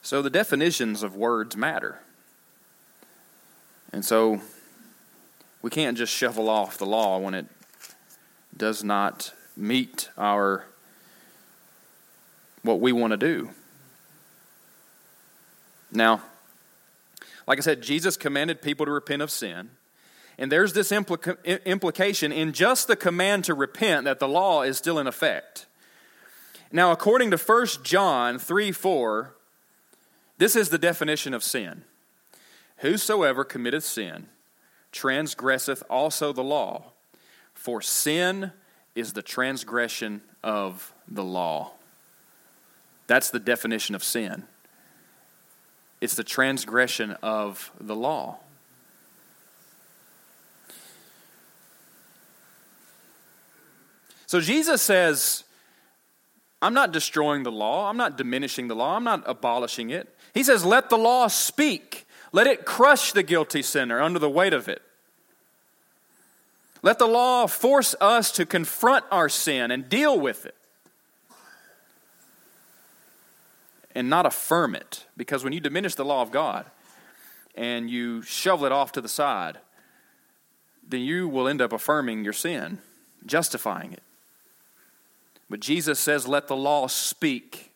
[0.00, 1.98] So the definitions of words matter.
[3.92, 4.40] And so
[5.62, 7.46] we can't just shuffle off the law when it
[8.56, 10.66] does not meet our
[12.62, 13.50] what we want to do.
[15.90, 16.22] Now,
[17.46, 19.70] like I said, Jesus commanded people to repent of sin.
[20.38, 24.76] And there's this implica- implication in just the command to repent that the law is
[24.76, 25.66] still in effect.
[26.72, 29.34] Now, according to 1 John 3 4,
[30.38, 31.84] this is the definition of sin
[32.78, 34.26] Whosoever committeth sin
[34.92, 36.92] transgresseth also the law,
[37.54, 38.52] for sin
[38.94, 41.72] is the transgression of the law.
[43.06, 44.44] That's the definition of sin.
[46.06, 48.38] It's the transgression of the law.
[54.28, 55.42] So Jesus says,
[56.62, 57.90] I'm not destroying the law.
[57.90, 58.94] I'm not diminishing the law.
[58.94, 60.16] I'm not abolishing it.
[60.32, 62.06] He says, let the law speak.
[62.30, 64.82] Let it crush the guilty sinner under the weight of it.
[66.82, 70.54] Let the law force us to confront our sin and deal with it.
[73.96, 75.06] And not affirm it.
[75.16, 76.66] Because when you diminish the law of God
[77.54, 79.58] and you shovel it off to the side,
[80.86, 82.78] then you will end up affirming your sin,
[83.24, 84.02] justifying it.
[85.48, 87.72] But Jesus says, let the law speak.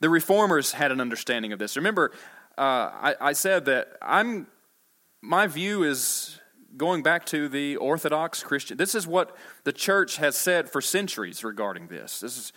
[0.00, 1.74] The reformers had an understanding of this.
[1.76, 2.12] Remember,
[2.58, 4.46] uh, I, I said that I'm,
[5.22, 6.38] my view is
[6.76, 8.76] going back to the Orthodox Christian.
[8.76, 12.20] This is what the church has said for centuries regarding this.
[12.20, 12.52] This is,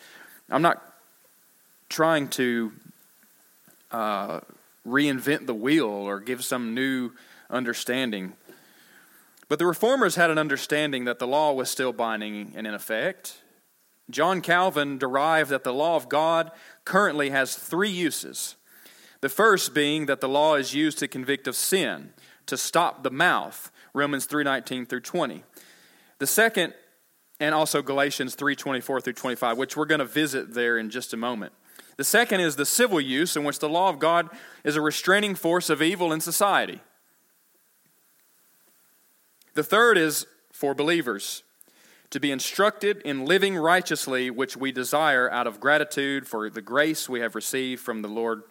[0.49, 0.90] I'm not
[1.91, 2.71] trying to
[3.91, 4.39] uh,
[4.87, 7.11] reinvent the wheel or give some new
[7.49, 8.33] understanding.
[9.49, 13.41] But the reformers had an understanding that the law was still binding and in effect.
[14.09, 16.51] John Calvin derived that the law of God
[16.85, 18.55] currently has three uses.
[19.19, 22.13] The first being that the law is used to convict of sin,
[22.45, 25.43] to stop the mouth, Romans 3:19 through 20.
[26.19, 26.73] The second
[27.39, 31.17] and also Galatians 3:24 through 25, which we're going to visit there in just a
[31.17, 31.53] moment.
[31.97, 34.29] The second is the civil use, in which the law of God
[34.63, 36.81] is a restraining force of evil in society.
[39.53, 41.43] The third is for believers
[42.09, 47.07] to be instructed in living righteously, which we desire out of gratitude for the grace
[47.07, 48.43] we have received from the Lord.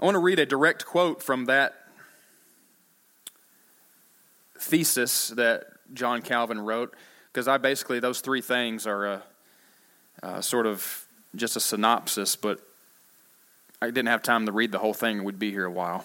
[0.00, 1.74] I want to read a direct quote from that
[4.58, 6.94] thesis that John Calvin wrote,
[7.32, 9.22] because I basically, those three things are a,
[10.22, 11.06] a sort of
[11.36, 12.60] just a synopsis, but
[13.82, 16.04] I didn't have time to read the whole thing, we'd be here a while.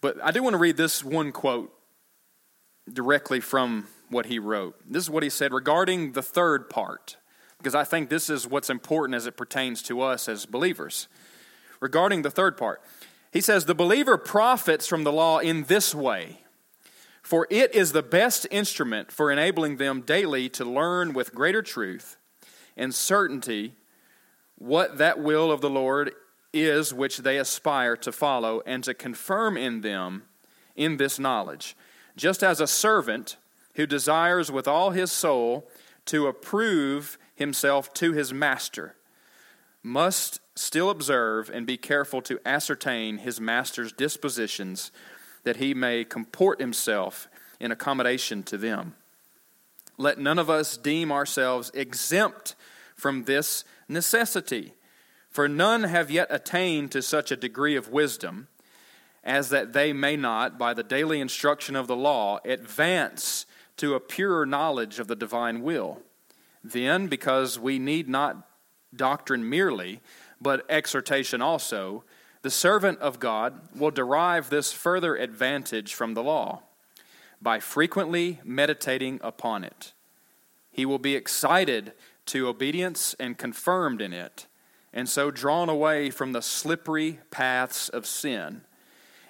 [0.00, 1.72] But I do want to read this one quote
[2.92, 4.76] directly from what he wrote.
[4.86, 7.16] This is what he said regarding the third part,
[7.58, 11.08] because I think this is what's important as it pertains to us as believers.
[11.80, 12.82] Regarding the third part,
[13.32, 16.40] he says, The believer profits from the law in this way,
[17.22, 22.18] for it is the best instrument for enabling them daily to learn with greater truth
[22.76, 23.74] and certainty
[24.56, 26.12] what that will of the Lord
[26.52, 30.24] is which they aspire to follow and to confirm in them
[30.76, 31.76] in this knowledge
[32.16, 33.36] just as a servant
[33.74, 35.68] who desires with all his soul
[36.06, 38.94] to approve himself to his master
[39.82, 44.90] must still observe and be careful to ascertain his master's dispositions
[45.42, 47.28] that he may comport himself
[47.60, 48.94] in accommodation to them.
[49.96, 52.54] Let none of us deem ourselves exempt
[52.94, 54.74] from this necessity,
[55.30, 58.48] for none have yet attained to such a degree of wisdom
[59.24, 64.00] as that they may not, by the daily instruction of the law, advance to a
[64.00, 66.02] purer knowledge of the divine will.
[66.62, 68.46] Then, because we need not
[68.94, 70.00] doctrine merely,
[70.40, 72.04] but exhortation also,
[72.42, 76.62] the servant of God will derive this further advantage from the law
[77.44, 79.92] by frequently meditating upon it.
[80.72, 81.92] He will be excited
[82.26, 84.48] to obedience and confirmed in it,
[84.92, 88.62] and so drawn away from the slippery paths of sin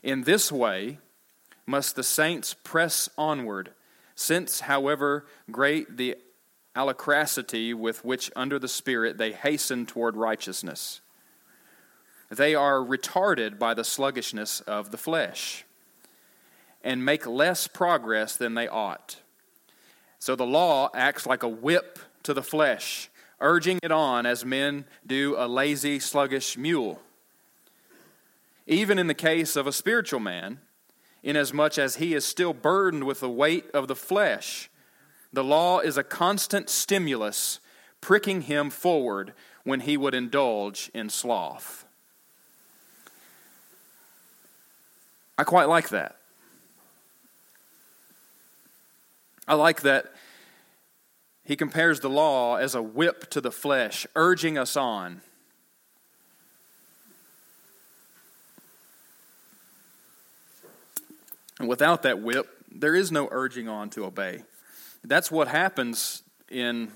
[0.04, 0.98] in this way
[1.66, 3.70] must the saints press onward,
[4.14, 6.16] since, however great the
[6.76, 11.00] alacrity with which under the Spirit they hasten toward righteousness,
[12.30, 15.64] they are retarded by the sluggishness of the flesh
[16.84, 19.16] and make less progress than they ought.
[20.20, 23.10] So the law acts like a whip to the flesh,
[23.40, 27.00] urging it on as men do a lazy, sluggish mule
[28.66, 30.58] even in the case of a spiritual man,
[31.22, 34.70] inasmuch as he is still burdened with the weight of the flesh.
[35.32, 37.60] The law is a constant stimulus,
[38.00, 39.32] pricking him forward
[39.64, 41.84] when he would indulge in sloth.
[45.36, 46.16] I quite like that.
[49.46, 50.12] I like that
[51.44, 55.20] he compares the law as a whip to the flesh, urging us on.
[61.58, 64.42] And without that whip, there is no urging on to obey.
[65.04, 66.90] That's what happens in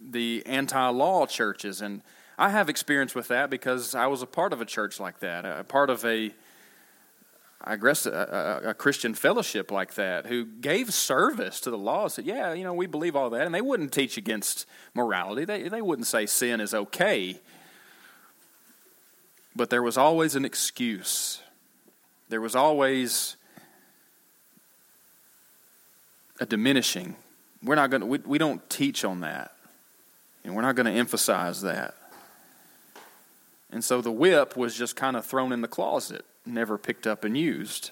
[0.00, 1.82] the anti law churches.
[1.82, 2.02] And
[2.38, 5.44] I have experience with that because I was a part of a church like that,
[5.44, 6.32] a part of a,
[7.62, 12.08] I guess, a, a, a Christian fellowship like that who gave service to the law.
[12.08, 13.44] Said, yeah, you know, we believe all that.
[13.46, 17.38] And they wouldn't teach against morality, they, they wouldn't say sin is okay.
[19.54, 21.42] But there was always an excuse.
[22.28, 23.36] There was always
[26.38, 27.16] a diminishing.
[27.62, 29.54] We're not going to, we, we don't teach on that.
[30.44, 31.94] And we're not going to emphasize that.
[33.70, 37.24] And so the whip was just kind of thrown in the closet, never picked up
[37.24, 37.90] and used.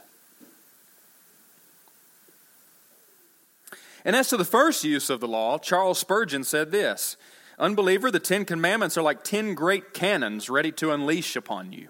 [4.04, 7.16] And as to the first use of the law, Charles Spurgeon said this
[7.58, 11.88] Unbeliever, the Ten Commandments are like ten great cannons ready to unleash upon you.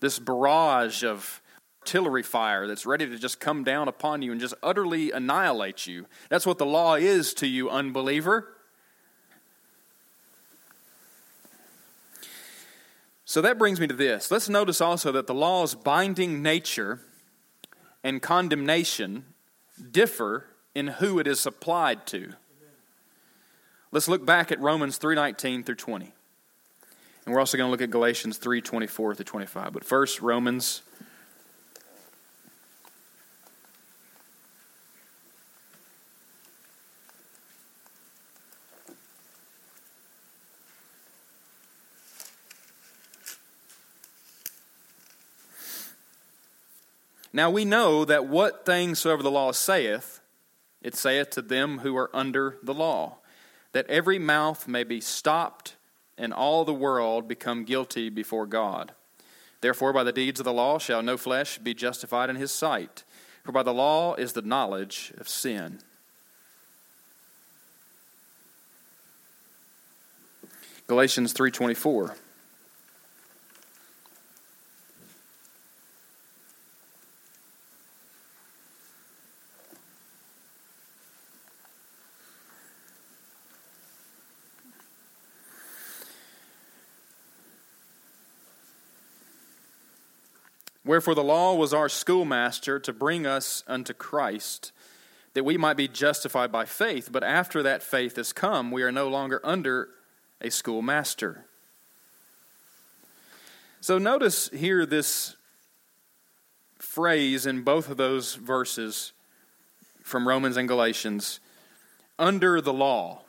[0.00, 1.40] This barrage of
[1.82, 6.06] artillery fire that's ready to just come down upon you and just utterly annihilate you.
[6.28, 8.48] That's what the law is to you, unbeliever.
[13.30, 14.32] So that brings me to this.
[14.32, 16.98] Let's notice also that the law's binding nature
[18.02, 19.24] and condemnation
[19.92, 22.32] differ in who it is applied to.
[23.92, 26.12] Let's look back at Romans 3:19 through 20.
[27.24, 29.72] And we're also going to look at Galatians 3:24 through 25.
[29.74, 30.82] But first Romans
[47.32, 50.20] Now we know that what things soever the law saith,
[50.82, 53.18] it saith to them who are under the law,
[53.72, 55.76] that every mouth may be stopped
[56.18, 58.92] and all the world become guilty before God.
[59.60, 63.04] Therefore, by the deeds of the law shall no flesh be justified in his sight.
[63.44, 65.80] For by the law is the knowledge of sin.
[70.86, 72.16] Galatians 3:24
[90.90, 94.72] Wherefore the law was our schoolmaster to bring us unto Christ,
[95.34, 97.10] that we might be justified by faith.
[97.12, 99.90] But after that faith has come, we are no longer under
[100.40, 101.44] a schoolmaster.
[103.80, 105.36] So notice here this
[106.80, 109.12] phrase in both of those verses
[110.02, 111.38] from Romans and Galatians
[112.18, 113.20] under the law.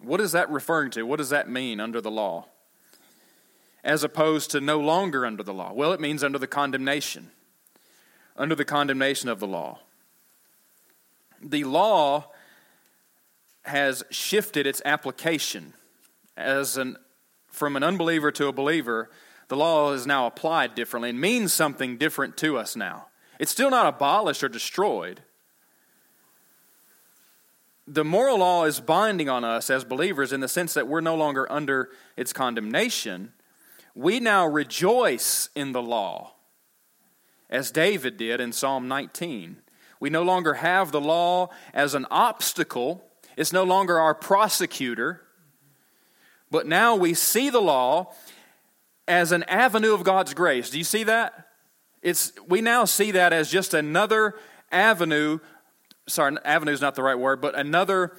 [0.00, 1.04] What is that referring to?
[1.04, 2.46] What does that mean under the law?
[3.84, 5.72] As opposed to no longer under the law?
[5.72, 7.30] Well, it means under the condemnation,
[8.36, 9.78] under the condemnation of the law.
[11.40, 12.30] The law
[13.62, 15.74] has shifted its application
[16.36, 16.96] as an
[17.54, 19.08] from an unbeliever to a believer,
[19.48, 23.06] the law is now applied differently and means something different to us now.
[23.38, 25.22] It's still not abolished or destroyed.
[27.86, 31.14] The moral law is binding on us as believers in the sense that we're no
[31.14, 33.32] longer under its condemnation,
[33.94, 36.34] we now rejoice in the law,
[37.48, 39.58] as David did in Psalm 19.
[40.00, 43.04] We no longer have the law as an obstacle,
[43.36, 45.22] it's no longer our prosecutor,
[46.50, 48.12] but now we see the law
[49.08, 50.70] as an avenue of God's grace.
[50.70, 51.48] Do you see that?
[52.02, 54.34] It's, we now see that as just another
[54.70, 55.38] avenue.
[56.06, 58.16] Sorry, avenue is not the right word, but another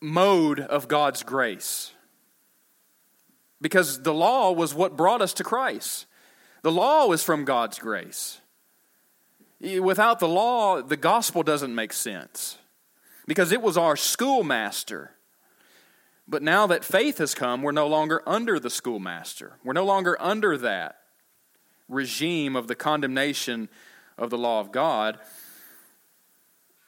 [0.00, 1.92] mode of God's grace
[3.62, 6.06] because the law was what brought us to Christ.
[6.62, 8.40] The law was from God's grace.
[9.60, 12.58] Without the law, the gospel doesn't make sense
[13.26, 15.12] because it was our schoolmaster.
[16.26, 19.58] But now that faith has come, we're no longer under the schoolmaster.
[19.64, 20.98] We're no longer under that
[21.88, 23.68] regime of the condemnation
[24.18, 25.18] of the law of God.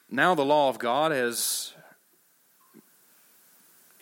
[0.09, 1.74] Now the law of God has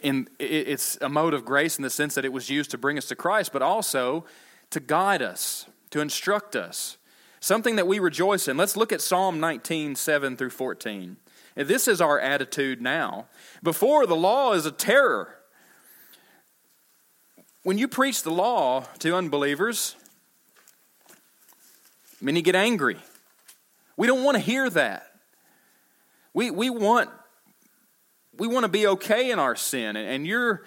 [0.03, 2.97] in, it's a mode of grace in the sense that it was used to bring
[2.97, 4.25] us to Christ, but also
[4.69, 6.97] to guide us, to instruct us.
[7.39, 8.55] Something that we rejoice in.
[8.55, 11.17] Let's look at Psalm 19, 7 through 14.
[11.55, 13.27] And this is our attitude now.
[13.61, 15.35] Before, the law is a terror.
[17.63, 19.95] When you preach the law to unbelievers,
[22.21, 22.97] many get angry.
[23.95, 25.07] We don't want to hear that.
[26.33, 27.09] We, we want
[28.37, 29.95] we want to be okay in our sin.
[29.95, 30.63] And you're,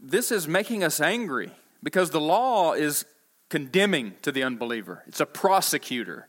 [0.00, 1.50] this is making us angry
[1.82, 3.04] because the law is
[3.48, 6.28] condemning to the unbeliever, it's a prosecutor.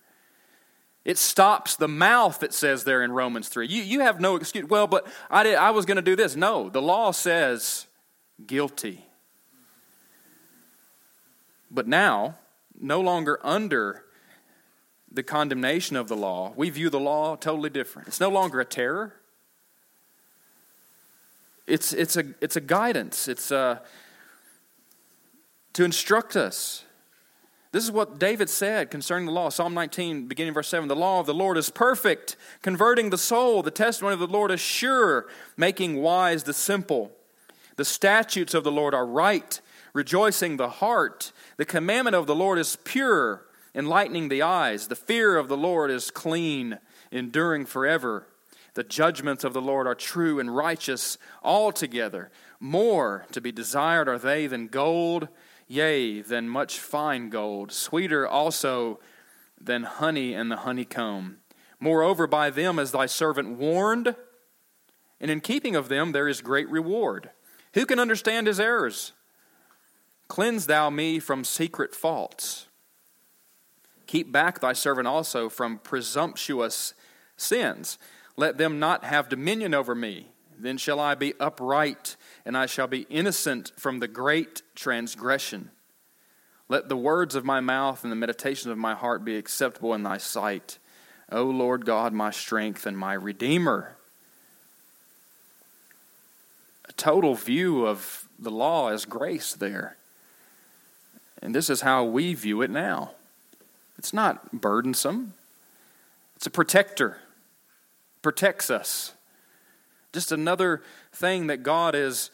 [1.04, 3.66] It stops the mouth, it says there in Romans 3.
[3.66, 4.66] You, you have no excuse.
[4.66, 6.36] Well, but I, did, I was going to do this.
[6.36, 7.88] No, the law says
[8.46, 9.06] guilty.
[11.72, 12.36] But now,
[12.78, 14.04] no longer under
[15.10, 18.10] the condemnation of the law, we view the law totally different.
[18.10, 19.14] It's no longer a terror,
[21.68, 23.80] it's, it's, a, it's a guidance, it's a, uh,
[25.74, 26.86] to instruct us.
[27.72, 29.49] This is what David said concerning the law.
[29.49, 33.61] Psalm 19, beginning verse 7 The law of the Lord is perfect, converting the soul.
[33.61, 37.11] The testimony of the Lord is sure, making wise the simple.
[37.76, 39.61] The statutes of the Lord are right,
[39.93, 41.32] rejoicing the heart.
[41.57, 43.45] The commandment of the Lord is pure,
[43.76, 44.88] enlightening the eyes.
[44.88, 46.80] The fear of the Lord is clean,
[47.11, 48.26] enduring forever.
[48.78, 52.30] The judgments of the Lord are true and righteous altogether.
[52.60, 55.30] More to be desired are they than gold,
[55.68, 59.00] yea, than much fine gold, sweeter also
[59.60, 61.38] than honey and the honeycomb.
[61.80, 64.16] Moreover, by them is thy servant warned,
[65.20, 67.32] and in keeping of them there is great reward.
[67.74, 69.14] Who can understand his errors?
[70.28, 72.68] Cleanse thou me from secret faults.
[74.06, 76.94] Keep back thy servant also from presumptuous
[77.38, 77.98] sins.
[78.38, 80.28] Let them not have dominion over me.
[80.60, 82.16] Then shall I be upright,
[82.46, 85.72] and I shall be innocent from the great transgression.
[86.70, 90.04] Let the words of my mouth and the meditations of my heart be acceptable in
[90.04, 90.78] thy sight.
[91.32, 93.96] O Lord God, my strength and my redeemer.
[96.88, 99.98] A total view of the law as grace there.
[101.42, 103.12] And this is how we view it now.
[103.98, 105.34] It's not burdensome,
[106.36, 107.18] it's a protector
[108.28, 109.14] protects us.
[110.12, 112.30] Just another thing that God has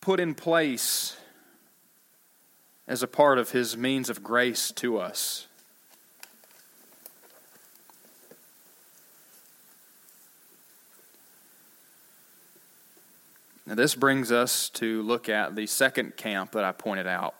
[0.00, 1.18] put in place
[2.88, 5.48] as a part of his means of grace to us.
[13.66, 17.34] Now, this brings us to look at the second camp that I pointed out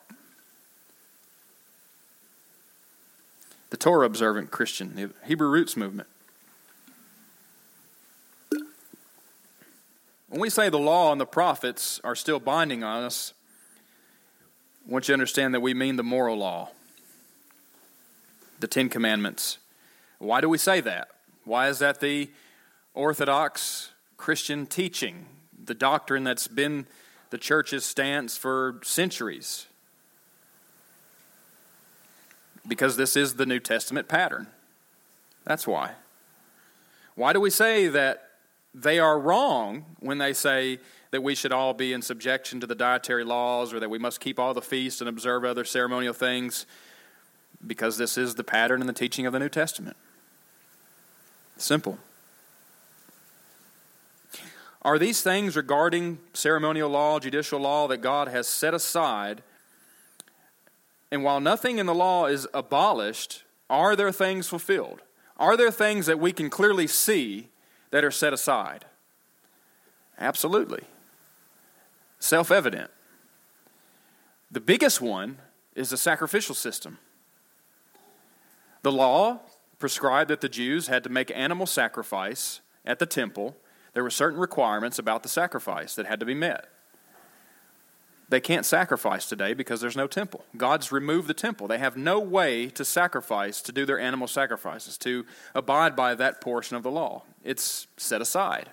[3.70, 6.10] the Torah observant Christian, the Hebrew roots movement.
[10.32, 13.34] When we say the law and the prophets are still binding on us,
[14.88, 16.70] I want you to understand that we mean the moral law,
[18.58, 19.58] the Ten Commandments.
[20.18, 21.08] Why do we say that?
[21.44, 22.30] Why is that the
[22.94, 25.26] Orthodox Christian teaching,
[25.62, 26.86] the doctrine that's been
[27.28, 29.66] the church's stance for centuries?
[32.66, 34.46] Because this is the New Testament pattern.
[35.44, 35.90] That's why.
[37.16, 38.30] Why do we say that
[38.74, 40.78] they are wrong when they say
[41.10, 44.20] that we should all be in subjection to the dietary laws or that we must
[44.20, 46.64] keep all the feasts and observe other ceremonial things
[47.66, 49.96] because this is the pattern and the teaching of the New Testament.
[51.58, 51.98] Simple.
[54.80, 59.42] Are these things regarding ceremonial law, judicial law that God has set aside?
[61.12, 65.02] And while nothing in the law is abolished, are there things fulfilled?
[65.36, 67.48] Are there things that we can clearly see
[67.92, 68.86] that are set aside?
[70.18, 70.82] Absolutely.
[72.18, 72.90] Self evident.
[74.50, 75.38] The biggest one
[75.74, 76.98] is the sacrificial system.
[78.82, 79.40] The law
[79.78, 83.56] prescribed that the Jews had to make animal sacrifice at the temple.
[83.94, 86.68] There were certain requirements about the sacrifice that had to be met.
[88.32, 90.42] They can't sacrifice today because there's no temple.
[90.56, 91.68] God's removed the temple.
[91.68, 96.40] They have no way to sacrifice, to do their animal sacrifices, to abide by that
[96.40, 97.24] portion of the law.
[97.44, 98.70] It's set aside.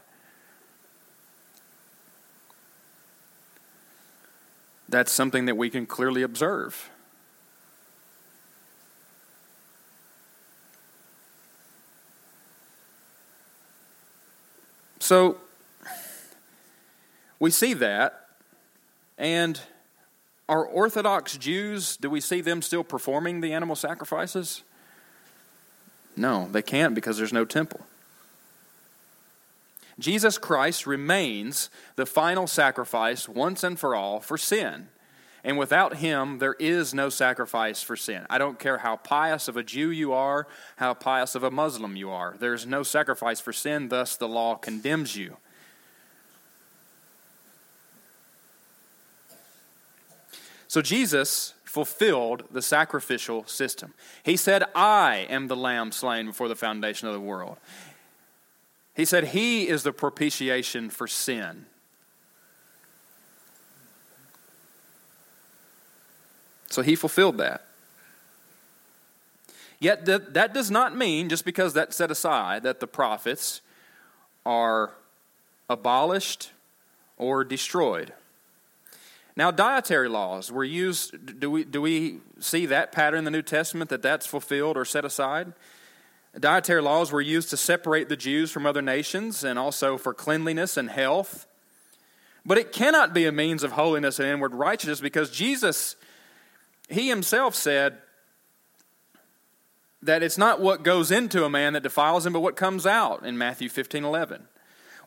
[4.87, 6.89] That's something that we can clearly observe.
[14.99, 15.35] So,
[17.41, 18.28] we see that
[19.19, 19.59] and
[20.47, 24.63] are Orthodox Jews, do we see them still performing the animal sacrifices?
[26.17, 27.81] No, they can't because there's no temple.
[29.99, 34.87] Jesus Christ remains the final sacrifice once and for all for sin.
[35.43, 38.25] And without him, there is no sacrifice for sin.
[38.29, 40.47] I don't care how pious of a Jew you are,
[40.77, 42.35] how pious of a Muslim you are.
[42.39, 45.37] There's no sacrifice for sin, thus, the law condemns you.
[50.69, 53.95] So Jesus fulfilled the sacrificial system.
[54.21, 57.57] He said, I am the lamb slain before the foundation of the world.
[58.95, 61.65] He said, He is the propitiation for sin.
[66.67, 67.65] So he fulfilled that.
[69.79, 73.61] Yet that does not mean, just because that's set aside, that the prophets
[74.45, 74.91] are
[75.67, 76.51] abolished
[77.17, 78.13] or destroyed.
[79.39, 81.39] Now, dietary laws were used.
[81.39, 84.83] Do we, do we see that pattern in the New Testament that that's fulfilled or
[84.83, 85.53] set aside?
[86.37, 90.75] Dietary laws were used to separate the Jews from other nations and also for cleanliness
[90.75, 91.47] and health.
[92.45, 95.95] But it cannot be a means of holiness and inward righteousness because Jesus,
[96.89, 97.97] He Himself said
[100.01, 103.25] that it's not what goes into a man that defiles him, but what comes out
[103.25, 104.49] in Matthew 15 11.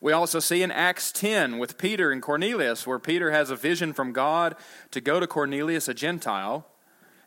[0.03, 3.92] We also see in Acts 10 with Peter and Cornelius, where Peter has a vision
[3.92, 4.57] from God
[4.90, 6.66] to go to Cornelius, a Gentile.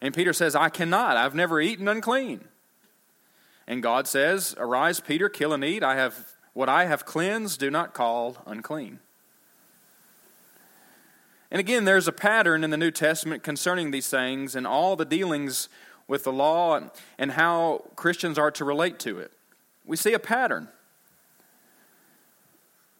[0.02, 1.16] And Peter says, I cannot.
[1.16, 2.44] I've never eaten unclean.
[3.66, 5.84] And God says, Arise, Peter, kill and eat.
[5.84, 9.00] I have what I have cleansed, do not call unclean.
[11.50, 15.06] And again, there's a pattern in the New Testament concerning these things and all the
[15.06, 15.70] dealings
[16.10, 16.82] with the law
[17.18, 19.32] and how Christians are to relate to it.
[19.86, 20.68] We see a pattern.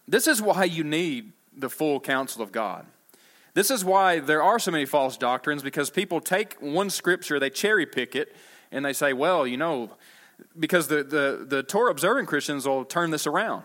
[0.08, 2.86] This is why you need the full counsel of God.
[3.54, 7.50] This is why there are so many false doctrines because people take one scripture, they
[7.50, 8.36] cherry pick it,
[8.72, 9.92] and they say, well, you know,
[10.60, 13.64] because the, the, the Torah observing Christians will turn this around.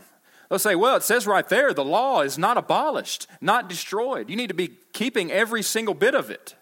[0.48, 4.30] They'll say, well, it says right there the law is not abolished, not destroyed.
[4.30, 6.54] You need to be keeping every single bit of it.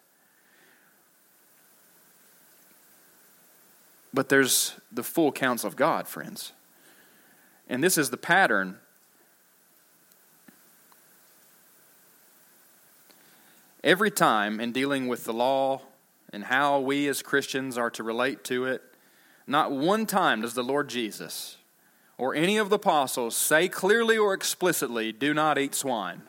[4.12, 6.52] But there's the full counsel of God, friends.
[7.68, 8.78] And this is the pattern
[13.88, 15.80] Every time in dealing with the law
[16.30, 18.82] and how we as Christians are to relate to it,
[19.46, 21.56] not one time does the Lord Jesus
[22.18, 26.20] or any of the apostles say clearly or explicitly, do not eat swine.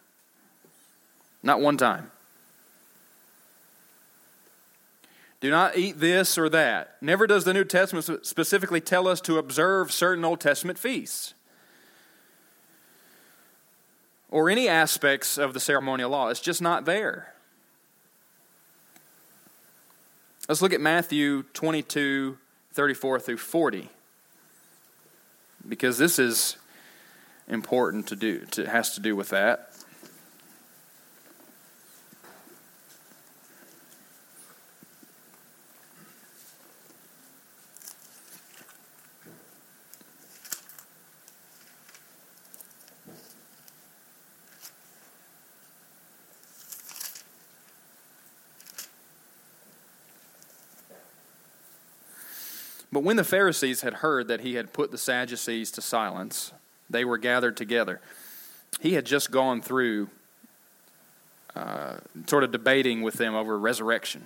[1.44, 2.12] Not one time.
[5.42, 6.96] Do not eat this or that.
[7.02, 11.34] Never does the New Testament specifically tell us to observe certain Old Testament feasts.
[14.32, 16.30] or any aspects of the ceremonial law.
[16.30, 17.34] It's just not there.
[20.50, 22.36] Let's look at Matthew 22
[22.74, 23.88] 34 through 40
[25.68, 26.58] because this is
[27.48, 28.48] important to do.
[28.58, 29.69] It has to do with that.
[53.00, 56.52] But when the Pharisees had heard that he had put the Sadducees to silence,
[56.90, 58.02] they were gathered together.
[58.82, 60.10] He had just gone through
[61.56, 64.26] uh, sort of debating with them over resurrection.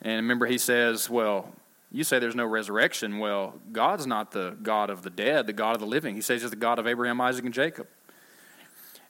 [0.00, 1.52] And remember, he says, Well,
[1.90, 3.18] you say there's no resurrection.
[3.18, 6.14] Well, God's not the God of the dead, the God of the living.
[6.14, 7.86] He says he's the God of Abraham, Isaac, and Jacob.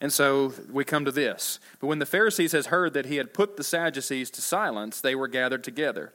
[0.00, 1.60] And so we come to this.
[1.78, 5.14] But when the Pharisees had heard that he had put the Sadducees to silence, they
[5.14, 6.12] were gathered together.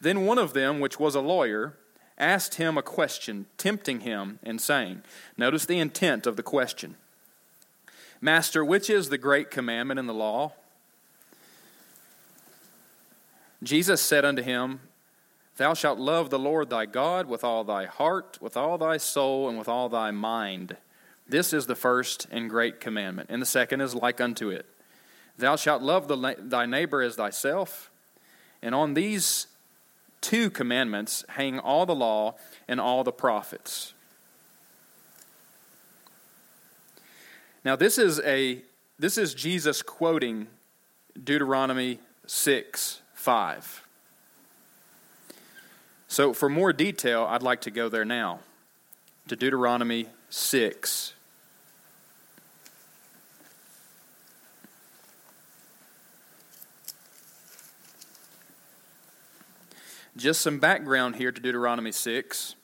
[0.00, 1.74] Then one of them, which was a lawyer,
[2.18, 5.02] asked him a question, tempting him and saying,
[5.36, 6.96] Notice the intent of the question
[8.20, 10.52] Master, which is the great commandment in the law?
[13.62, 14.80] Jesus said unto him,
[15.56, 19.48] Thou shalt love the Lord thy God with all thy heart, with all thy soul,
[19.48, 20.76] and with all thy mind.
[21.28, 23.28] This is the first and great commandment.
[23.30, 24.66] And the second is like unto it
[25.38, 27.90] Thou shalt love the, thy neighbor as thyself.
[28.62, 29.46] And on these
[30.20, 32.36] two commandments hang all the law
[32.68, 33.94] and all the prophets.
[37.64, 38.62] Now this is a
[38.98, 40.48] this is Jesus quoting
[41.22, 43.86] Deuteronomy 6 5.
[46.08, 48.40] So for more detail, I'd like to go there now
[49.28, 51.14] to Deuteronomy 6
[60.16, 62.56] Just some background here to Deuteronomy 6.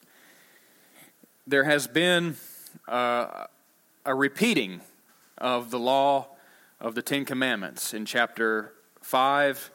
[1.46, 2.34] There has been
[2.88, 3.44] uh,
[4.04, 4.80] a repeating
[5.38, 6.26] of the law
[6.80, 9.70] of the Ten Commandments in chapter 5,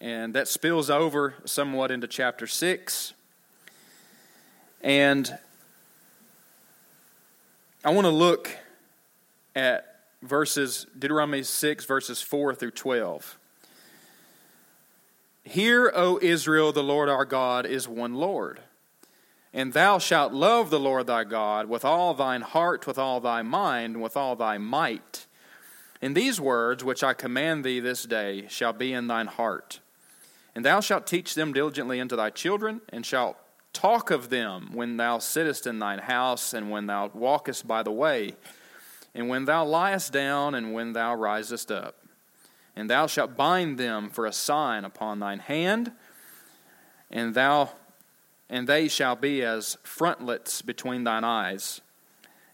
[0.00, 3.12] and that spills over somewhat into chapter 6.
[4.80, 5.36] And
[7.84, 8.56] I want to look
[9.56, 13.36] at verses, Deuteronomy 6, verses 4 through 12.
[15.48, 18.60] Hear, O Israel, the Lord our God is one Lord.
[19.50, 23.40] And thou shalt love the Lord thy God with all thine heart, with all thy
[23.40, 25.26] mind, and with all thy might.
[26.02, 29.80] And these words which I command thee this day shall be in thine heart.
[30.54, 33.38] And thou shalt teach them diligently unto thy children, and shalt
[33.72, 37.90] talk of them when thou sittest in thine house, and when thou walkest by the
[37.90, 38.34] way,
[39.14, 41.97] and when thou liest down, and when thou risest up
[42.78, 45.90] and thou shalt bind them for a sign upon thine hand,
[47.10, 47.70] and thou
[48.48, 51.80] and they shall be as frontlets between thine eyes.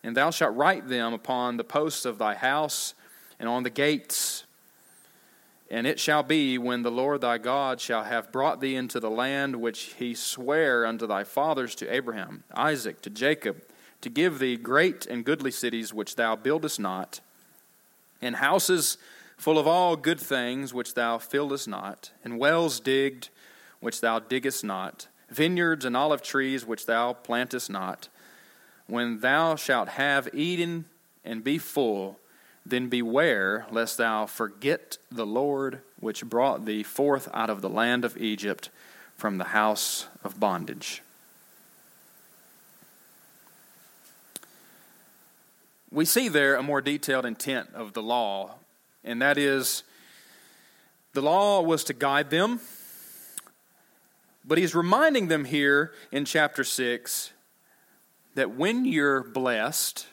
[0.02, 2.94] And thou shalt write them upon the posts of thy house
[3.38, 4.44] and on the gates.
[5.70, 9.10] And it shall be when the Lord thy God shall have brought thee into the
[9.10, 13.62] land which he sware unto thy fathers to Abraham, Isaac, to Jacob,
[14.00, 17.20] to give thee great and goodly cities which thou buildest not,
[18.22, 18.96] and houses
[19.36, 23.28] full of all good things which thou fillest not, and wells digged
[23.80, 28.08] which thou diggest not, vineyards and olive trees which thou plantest not.
[28.86, 30.86] When thou shalt have eaten
[31.24, 32.18] and be full,
[32.66, 38.04] then beware lest thou forget the Lord which brought thee forth out of the land
[38.04, 38.70] of Egypt
[39.16, 41.02] from the house of bondage.
[45.90, 48.56] We see there a more detailed intent of the law
[49.04, 49.82] and that is
[51.12, 52.60] the law was to guide them.
[54.44, 57.32] But he's reminding them here in chapter 6
[58.34, 60.06] that when you're blessed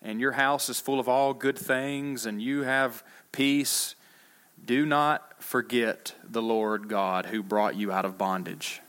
[0.00, 3.96] and your house is full of all good things and you have peace,
[4.64, 8.80] do not forget the Lord God who brought you out of bondage.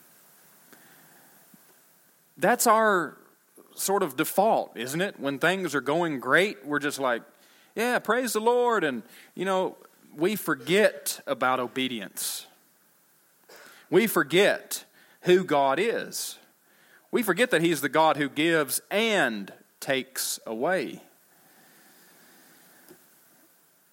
[2.38, 3.18] That's our
[3.76, 5.20] sort of default, isn't it?
[5.20, 7.24] When things are going great, we're just like,
[7.78, 8.84] yeah, praise the Lord.
[8.84, 9.03] And,
[9.36, 9.78] you know,
[10.15, 12.47] we forget about obedience.
[13.91, 14.84] We forget
[15.21, 16.39] who God is.
[17.11, 21.03] We forget that He's the God who gives and takes away.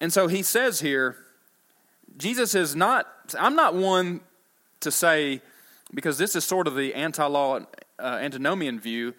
[0.01, 1.17] And so He says here,
[2.17, 3.07] Jesus is not,
[3.39, 4.21] I'm not one
[4.79, 5.41] to say,
[5.93, 7.59] because this is sort of the anti law,
[7.99, 9.13] uh, antinomian view,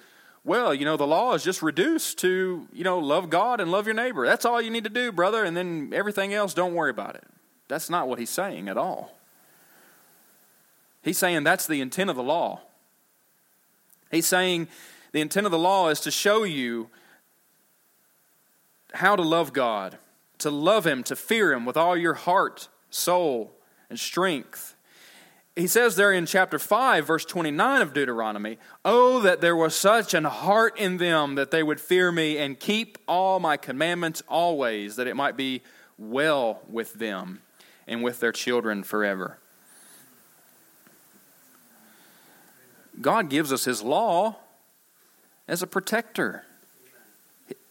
[0.46, 3.84] well, you know, the law is just reduced to, you know, love God and love
[3.84, 4.24] your neighbor.
[4.24, 7.24] That's all you need to do, brother, and then everything else, don't worry about it.
[7.66, 9.12] That's not what he's saying at all.
[11.02, 12.60] He's saying that's the intent of the law.
[14.12, 14.68] He's saying
[15.10, 16.90] the intent of the law is to show you
[18.94, 19.98] how to love God,
[20.38, 23.52] to love Him, to fear Him with all your heart, soul,
[23.90, 24.75] and strength.
[25.56, 30.12] He says there in chapter 5, verse 29 of Deuteronomy, Oh, that there was such
[30.12, 34.96] an heart in them that they would fear me and keep all my commandments always,
[34.96, 35.62] that it might be
[35.96, 37.40] well with them
[37.86, 39.38] and with their children forever.
[43.00, 44.36] God gives us His law
[45.48, 46.44] as a protector.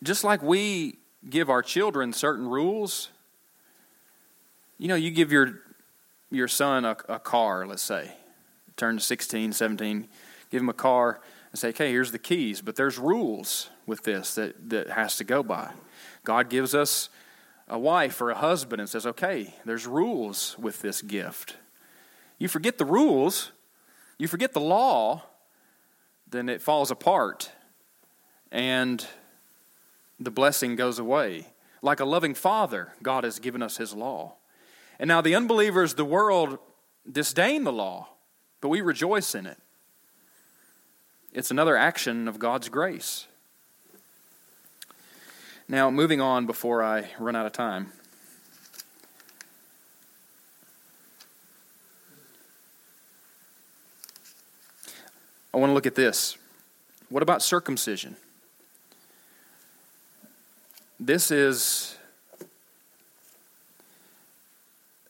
[0.01, 0.97] Just like we
[1.29, 3.09] give our children certain rules,
[4.79, 5.59] you know, you give your,
[6.31, 8.13] your son a, a car, let's say,
[8.77, 10.07] turn 16, 17,
[10.49, 11.21] give him a car
[11.51, 15.23] and say, okay, here's the keys, but there's rules with this that, that has to
[15.23, 15.71] go by.
[16.23, 17.09] God gives us
[17.67, 21.55] a wife or a husband and says, okay, there's rules with this gift.
[22.37, 23.51] You forget the rules,
[24.17, 25.23] you forget the law,
[26.29, 27.51] then it falls apart
[28.51, 29.05] and
[30.19, 31.47] the blessing goes away.
[31.81, 34.35] Like a loving father, God has given us his law.
[34.99, 36.57] And now the unbelievers, the world,
[37.09, 38.09] disdain the law,
[38.61, 39.57] but we rejoice in it.
[41.33, 43.27] It's another action of God's grace.
[45.67, 47.91] Now, moving on before I run out of time.
[55.53, 56.37] I want to look at this.
[57.09, 58.15] What about circumcision?
[60.99, 61.97] This is,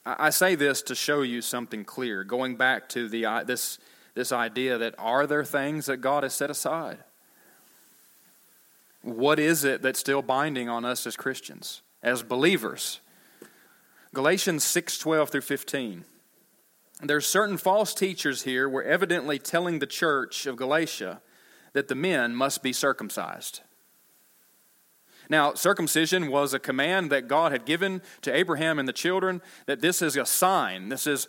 [0.06, 3.78] I say this to show you something clear, going back to the, uh, this,
[4.14, 6.98] this idea that are there things that God has set aside?
[9.02, 13.00] What is it that's still binding on us as Christians, as believers?
[14.14, 16.04] Galatians 6 12 through 15
[17.02, 21.20] there's certain false teachers here were evidently telling the church of Galatia
[21.74, 23.60] that the men must be circumcised.
[25.28, 29.80] Now, circumcision was a command that God had given to Abraham and the children that
[29.80, 30.88] this is a sign.
[30.88, 31.28] This is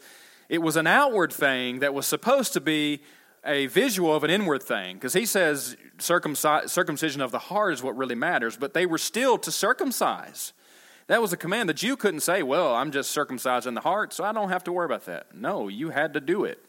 [0.49, 3.01] it was an outward thing that was supposed to be
[3.45, 7.97] a visual of an inward thing because he says circumcision of the heart is what
[7.97, 10.53] really matters, but they were still to circumcise.
[11.07, 11.69] That was a command.
[11.69, 14.63] The Jew couldn't say, Well, I'm just circumcised in the heart, so I don't have
[14.65, 15.33] to worry about that.
[15.33, 16.63] No, you had to do it.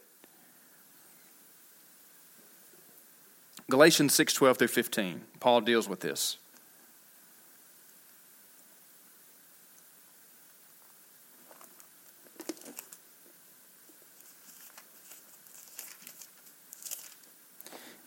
[3.69, 6.37] Galatians 6 12 through 15, Paul deals with this.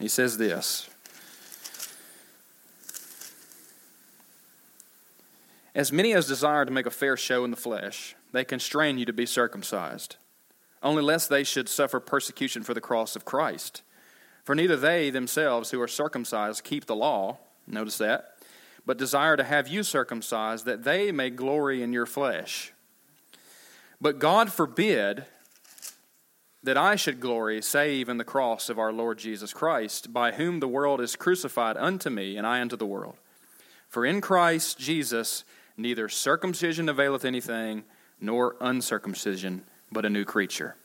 [0.02, 0.90] He says this
[5.76, 9.04] As many as desire to make a fair show in the flesh, they constrain you
[9.04, 10.16] to be circumcised,
[10.82, 13.82] only lest they should suffer persecution for the cross of Christ.
[14.42, 17.38] For neither they themselves who are circumcised keep the law,
[17.68, 18.38] notice that,
[18.84, 22.72] but desire to have you circumcised, that they may glory in your flesh.
[24.00, 25.26] But God forbid
[26.62, 30.60] that I should glory save in the cross of our Lord Jesus Christ, by whom
[30.60, 33.16] the world is crucified unto me, and I unto the world.
[33.88, 35.44] For in Christ Jesus,
[35.76, 37.84] neither circumcision availeth anything,
[38.20, 40.76] nor uncircumcision, but a new creature.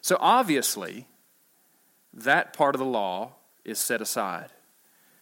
[0.00, 1.06] So obviously,
[2.12, 3.34] that part of the law
[3.64, 4.50] is set aside.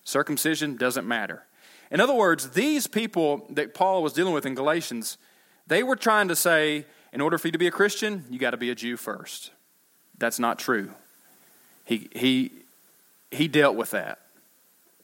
[0.04, 1.44] Circumcision doesn't matter.
[1.90, 5.18] In other words, these people that Paul was dealing with in Galatians,
[5.66, 8.50] they were trying to say, in order for you to be a Christian, you got
[8.50, 9.50] to be a Jew first.
[10.18, 10.90] That's not true.
[11.84, 12.52] He, he,
[13.30, 14.20] he dealt with that.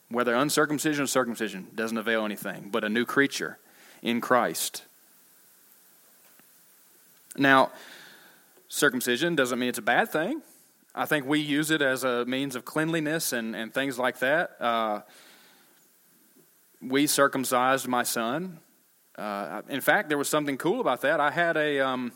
[0.08, 3.58] Whether uncircumcision or circumcision doesn't avail anything, but a new creature
[4.02, 4.84] in Christ.
[7.36, 7.70] Now,
[8.68, 10.42] circumcision doesn't mean it's a bad thing.
[10.94, 14.60] I think we use it as a means of cleanliness and, and things like that.
[14.60, 15.00] Uh,
[16.82, 18.58] we circumcised my son.
[19.16, 21.20] Uh, in fact, there was something cool about that.
[21.20, 22.12] I had a, um,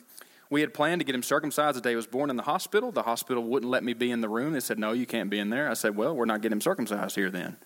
[0.51, 2.93] we had planned to get him circumcised the day he was born in the hospital.
[2.93, 4.53] The hospital wouldn't let me be in the room.
[4.53, 5.69] They said, no, you can't be in there.
[5.71, 7.57] I said, well, we're not getting him circumcised here then.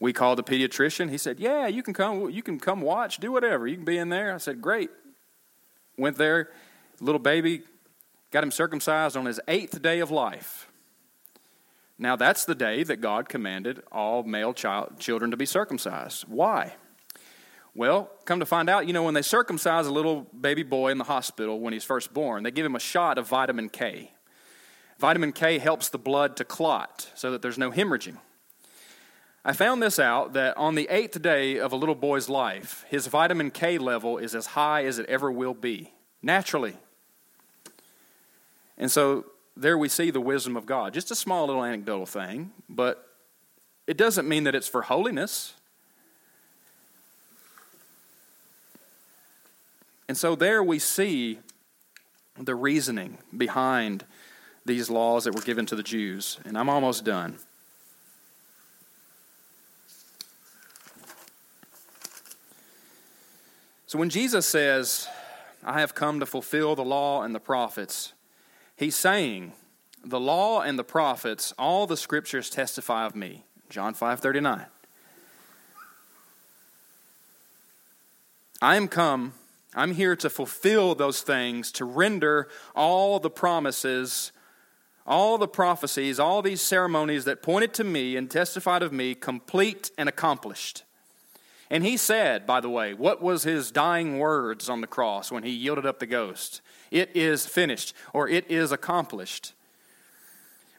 [0.00, 1.10] We called the pediatrician.
[1.10, 2.28] He said, "Yeah, you can come.
[2.30, 3.18] You can come watch.
[3.18, 3.66] Do whatever.
[3.66, 4.90] You can be in there." I said, "Great."
[5.96, 6.50] Went there.
[7.00, 7.62] Little baby
[8.30, 10.68] got him circumcised on his eighth day of life.
[11.98, 16.24] Now that's the day that God commanded all male child, children to be circumcised.
[16.26, 16.74] Why?
[17.74, 20.98] Well, come to find out, you know, when they circumcise a little baby boy in
[20.98, 24.12] the hospital when he's first born, they give him a shot of vitamin K.
[24.98, 28.16] Vitamin K helps the blood to clot so that there's no hemorrhaging.
[29.44, 33.08] I found this out that on the eighth day of a little boy's life, his
[33.08, 36.76] vitamin K level is as high as it ever will be, naturally.
[38.78, 40.94] And so there we see the wisdom of God.
[40.94, 43.06] Just a small little anecdotal thing, but
[43.86, 45.54] it doesn't mean that it's for holiness.
[50.08, 51.38] And so there we see
[52.38, 54.04] the reasoning behind
[54.66, 56.38] these laws that were given to the Jews.
[56.44, 57.38] And I'm almost done.
[63.86, 65.08] So when Jesus says,
[65.62, 68.12] I have come to fulfill the law and the prophets,
[68.76, 69.52] he's saying,
[70.04, 73.44] the law and the prophets, all the scriptures testify of me.
[73.70, 74.66] John 5:39.
[78.60, 79.32] I am come
[79.74, 84.32] I'm here to fulfill those things, to render all the promises,
[85.06, 89.90] all the prophecies, all these ceremonies that pointed to me and testified of me complete
[89.98, 90.84] and accomplished.
[91.70, 95.42] And he said, by the way, what was his dying words on the cross when
[95.42, 96.60] he yielded up the ghost?
[96.90, 99.52] It is finished, or it is accomplished.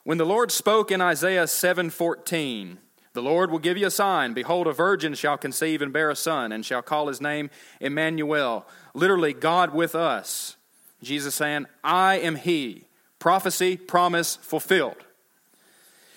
[0.04, 2.78] When the Lord spoke in Isaiah 7:14,
[3.16, 4.34] the Lord will give you a sign.
[4.34, 7.49] Behold, a virgin shall conceive and bear a son, and shall call his name
[7.80, 8.68] Emmanuel.
[8.93, 10.57] Literally, God with us.
[11.01, 12.86] Jesus saying, I am He.
[13.18, 14.97] Prophecy, promise, fulfilled.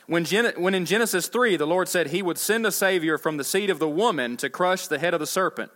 [0.07, 3.37] When, Gen- when in Genesis 3, the Lord said He would send a Savior from
[3.37, 5.71] the seed of the woman to crush the head of the serpent.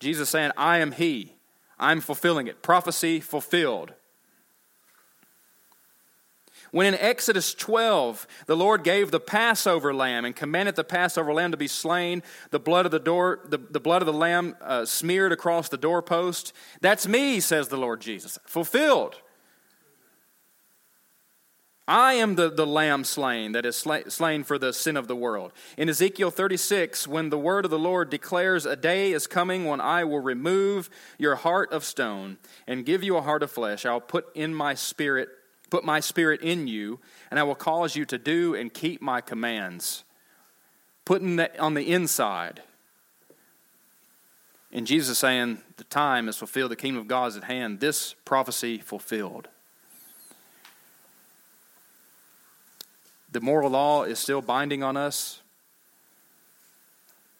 [0.00, 1.34] Jesus saying, I am He.
[1.78, 2.62] I'm fulfilling it.
[2.62, 3.92] Prophecy fulfilled.
[6.72, 11.50] When in Exodus 12, the Lord gave the Passover lamb and commanded the Passover lamb
[11.50, 14.86] to be slain, the blood of the door, the, the blood of the lamb uh,
[14.86, 16.54] smeared across the doorpost.
[16.80, 18.38] That's me, says the Lord Jesus.
[18.46, 19.16] Fulfilled.
[21.86, 25.52] I am the, the lamb slain that is slain for the sin of the world.
[25.76, 29.80] In Ezekiel 36, when the word of the Lord declares, A day is coming when
[29.80, 34.00] I will remove your heart of stone and give you a heart of flesh, I'll
[34.00, 35.28] put in my spirit
[35.72, 37.00] put my spirit in you,
[37.30, 40.04] and I will cause you to do and keep my commands.
[41.06, 42.60] Putting that on the inside.
[44.70, 47.80] And Jesus saying, The time is fulfilled, the kingdom of God is at hand.
[47.80, 49.48] This prophecy fulfilled.
[53.30, 55.40] The moral law is still binding on us.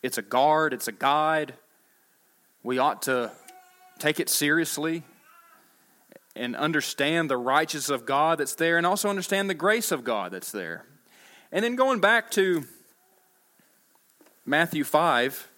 [0.02, 1.52] It's a guard, it's a guide.
[2.62, 3.30] We ought to
[3.98, 5.02] take it seriously
[6.34, 10.32] and understand the righteousness of God that's there and also understand the grace of God
[10.32, 10.86] that's there.
[11.50, 12.64] And then going back to
[14.44, 15.48] Matthew 5.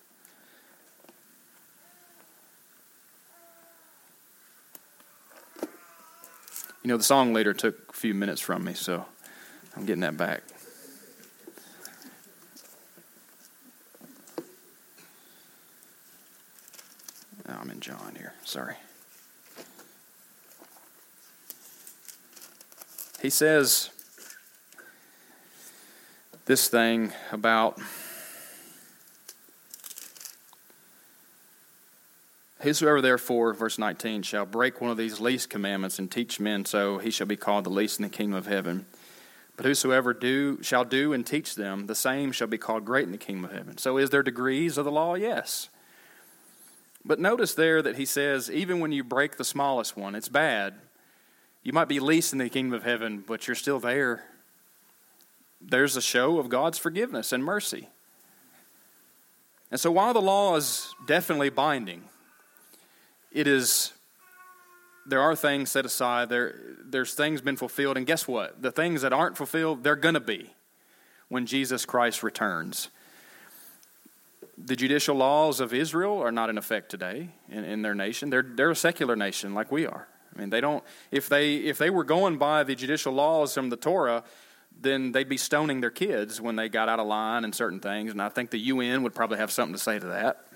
[6.83, 9.07] You know, the song later took a few minutes from me, so
[9.75, 10.43] I'm getting that back.
[17.49, 18.35] Oh, I'm in John here.
[18.45, 18.77] Sorry.
[23.25, 23.89] He says
[26.45, 27.81] this thing about
[32.61, 36.99] Whosoever therefore, verse 19, shall break one of these least commandments and teach men so,
[36.99, 38.85] he shall be called the least in the kingdom of heaven.
[39.57, 43.13] But whosoever do shall do and teach them, the same shall be called great in
[43.13, 43.79] the kingdom of heaven.
[43.79, 45.15] So is there degrees of the law?
[45.15, 45.71] Yes.
[47.07, 50.75] But notice there that he says, even when you break the smallest one, it's bad.
[51.65, 54.23] You might be least in the kingdom of heaven, but you're still there.
[55.63, 57.89] There's a show of God's forgiveness and mercy.
[59.71, 62.03] And so while the law is definitely binding,
[63.33, 63.93] it is
[65.07, 66.55] there are things set aside, there
[66.85, 68.61] there's things been fulfilled, and guess what?
[68.61, 70.53] The things that aren't fulfilled, they're gonna be
[71.29, 72.91] when Jesus Christ returns.
[74.59, 78.29] The judicial laws of Israel are not in effect today in, in their nation.
[78.29, 80.07] They're, they're a secular nation like we are.
[80.35, 80.83] I mean, they don't.
[81.11, 84.25] If they if they were going by the judicial laws from the Torah,
[84.81, 88.11] then they'd be stoning their kids when they got out of line and certain things.
[88.11, 90.47] And I think the UN would probably have something to say to that.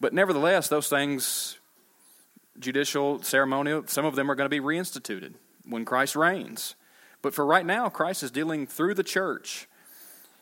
[0.00, 1.58] But nevertheless, those things,
[2.58, 5.34] judicial, ceremonial, some of them are going to be reinstituted
[5.66, 6.74] when Christ reigns.
[7.22, 9.66] But for right now, Christ is dealing through the church.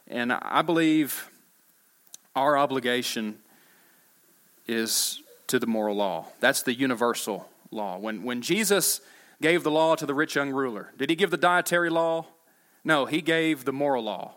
[0.09, 1.31] And I believe
[2.35, 3.39] our obligation
[4.67, 6.27] is to the moral law.
[6.41, 7.99] That's the universal law.
[7.99, 9.01] When, when Jesus
[9.41, 12.27] gave the law to the rich young ruler, did he give the dietary law?
[12.85, 14.35] No, he gave the moral law.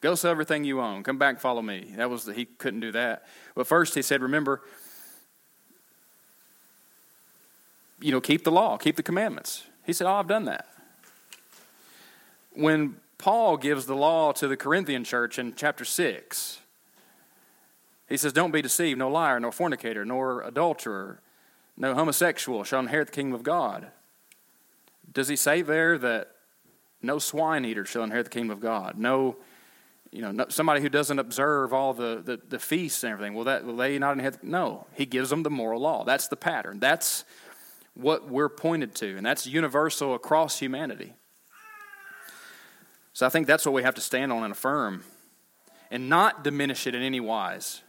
[0.00, 1.02] Go sell everything you own.
[1.02, 1.92] Come back, follow me.
[1.96, 3.24] That was the, he couldn't do that.
[3.54, 4.62] But first he said, remember,
[8.00, 9.64] you know, keep the law, keep the commandments.
[9.84, 10.66] He said, "Oh, I've done that."
[12.52, 16.58] When Paul gives the law to the Corinthian church in chapter 6.
[18.08, 21.20] He says, Don't be deceived, no liar, no fornicator, nor adulterer,
[21.76, 23.88] no homosexual shall inherit the kingdom of God.
[25.12, 26.28] Does he say there that
[27.00, 28.98] no swine eater shall inherit the kingdom of God?
[28.98, 29.36] No,
[30.10, 33.44] you know, no, somebody who doesn't observe all the, the, the, feasts and everything, will,
[33.44, 34.44] that, will they not inherit?
[34.44, 36.04] No, he gives them the moral law.
[36.04, 36.78] That's the pattern.
[36.80, 37.24] That's
[37.94, 41.14] what we're pointed to, and that's universal across humanity.
[43.12, 45.04] So I think that's what we have to stand on and affirm
[45.90, 47.82] and not diminish it in any wise.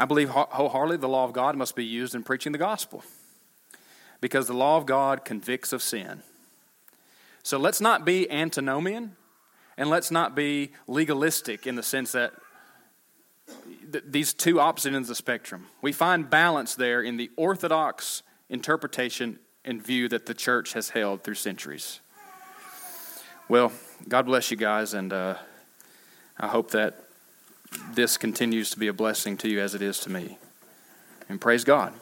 [0.00, 3.04] I believe wholeheartedly the law of God must be used in preaching the gospel
[4.22, 6.22] because the law of God convicts of sin.
[7.42, 9.14] So let's not be antinomian
[9.76, 12.32] and let's not be legalistic in the sense that
[13.92, 15.66] th- these two opposite ends of the spectrum.
[15.82, 21.24] We find balance there in the orthodox interpretation and view that the church has held
[21.24, 22.00] through centuries.
[23.50, 23.70] Well,
[24.08, 25.34] God bless you guys, and uh,
[26.38, 27.09] I hope that
[27.92, 30.38] this continues to be a blessing to you as it is to me.
[31.28, 31.94] And praise God.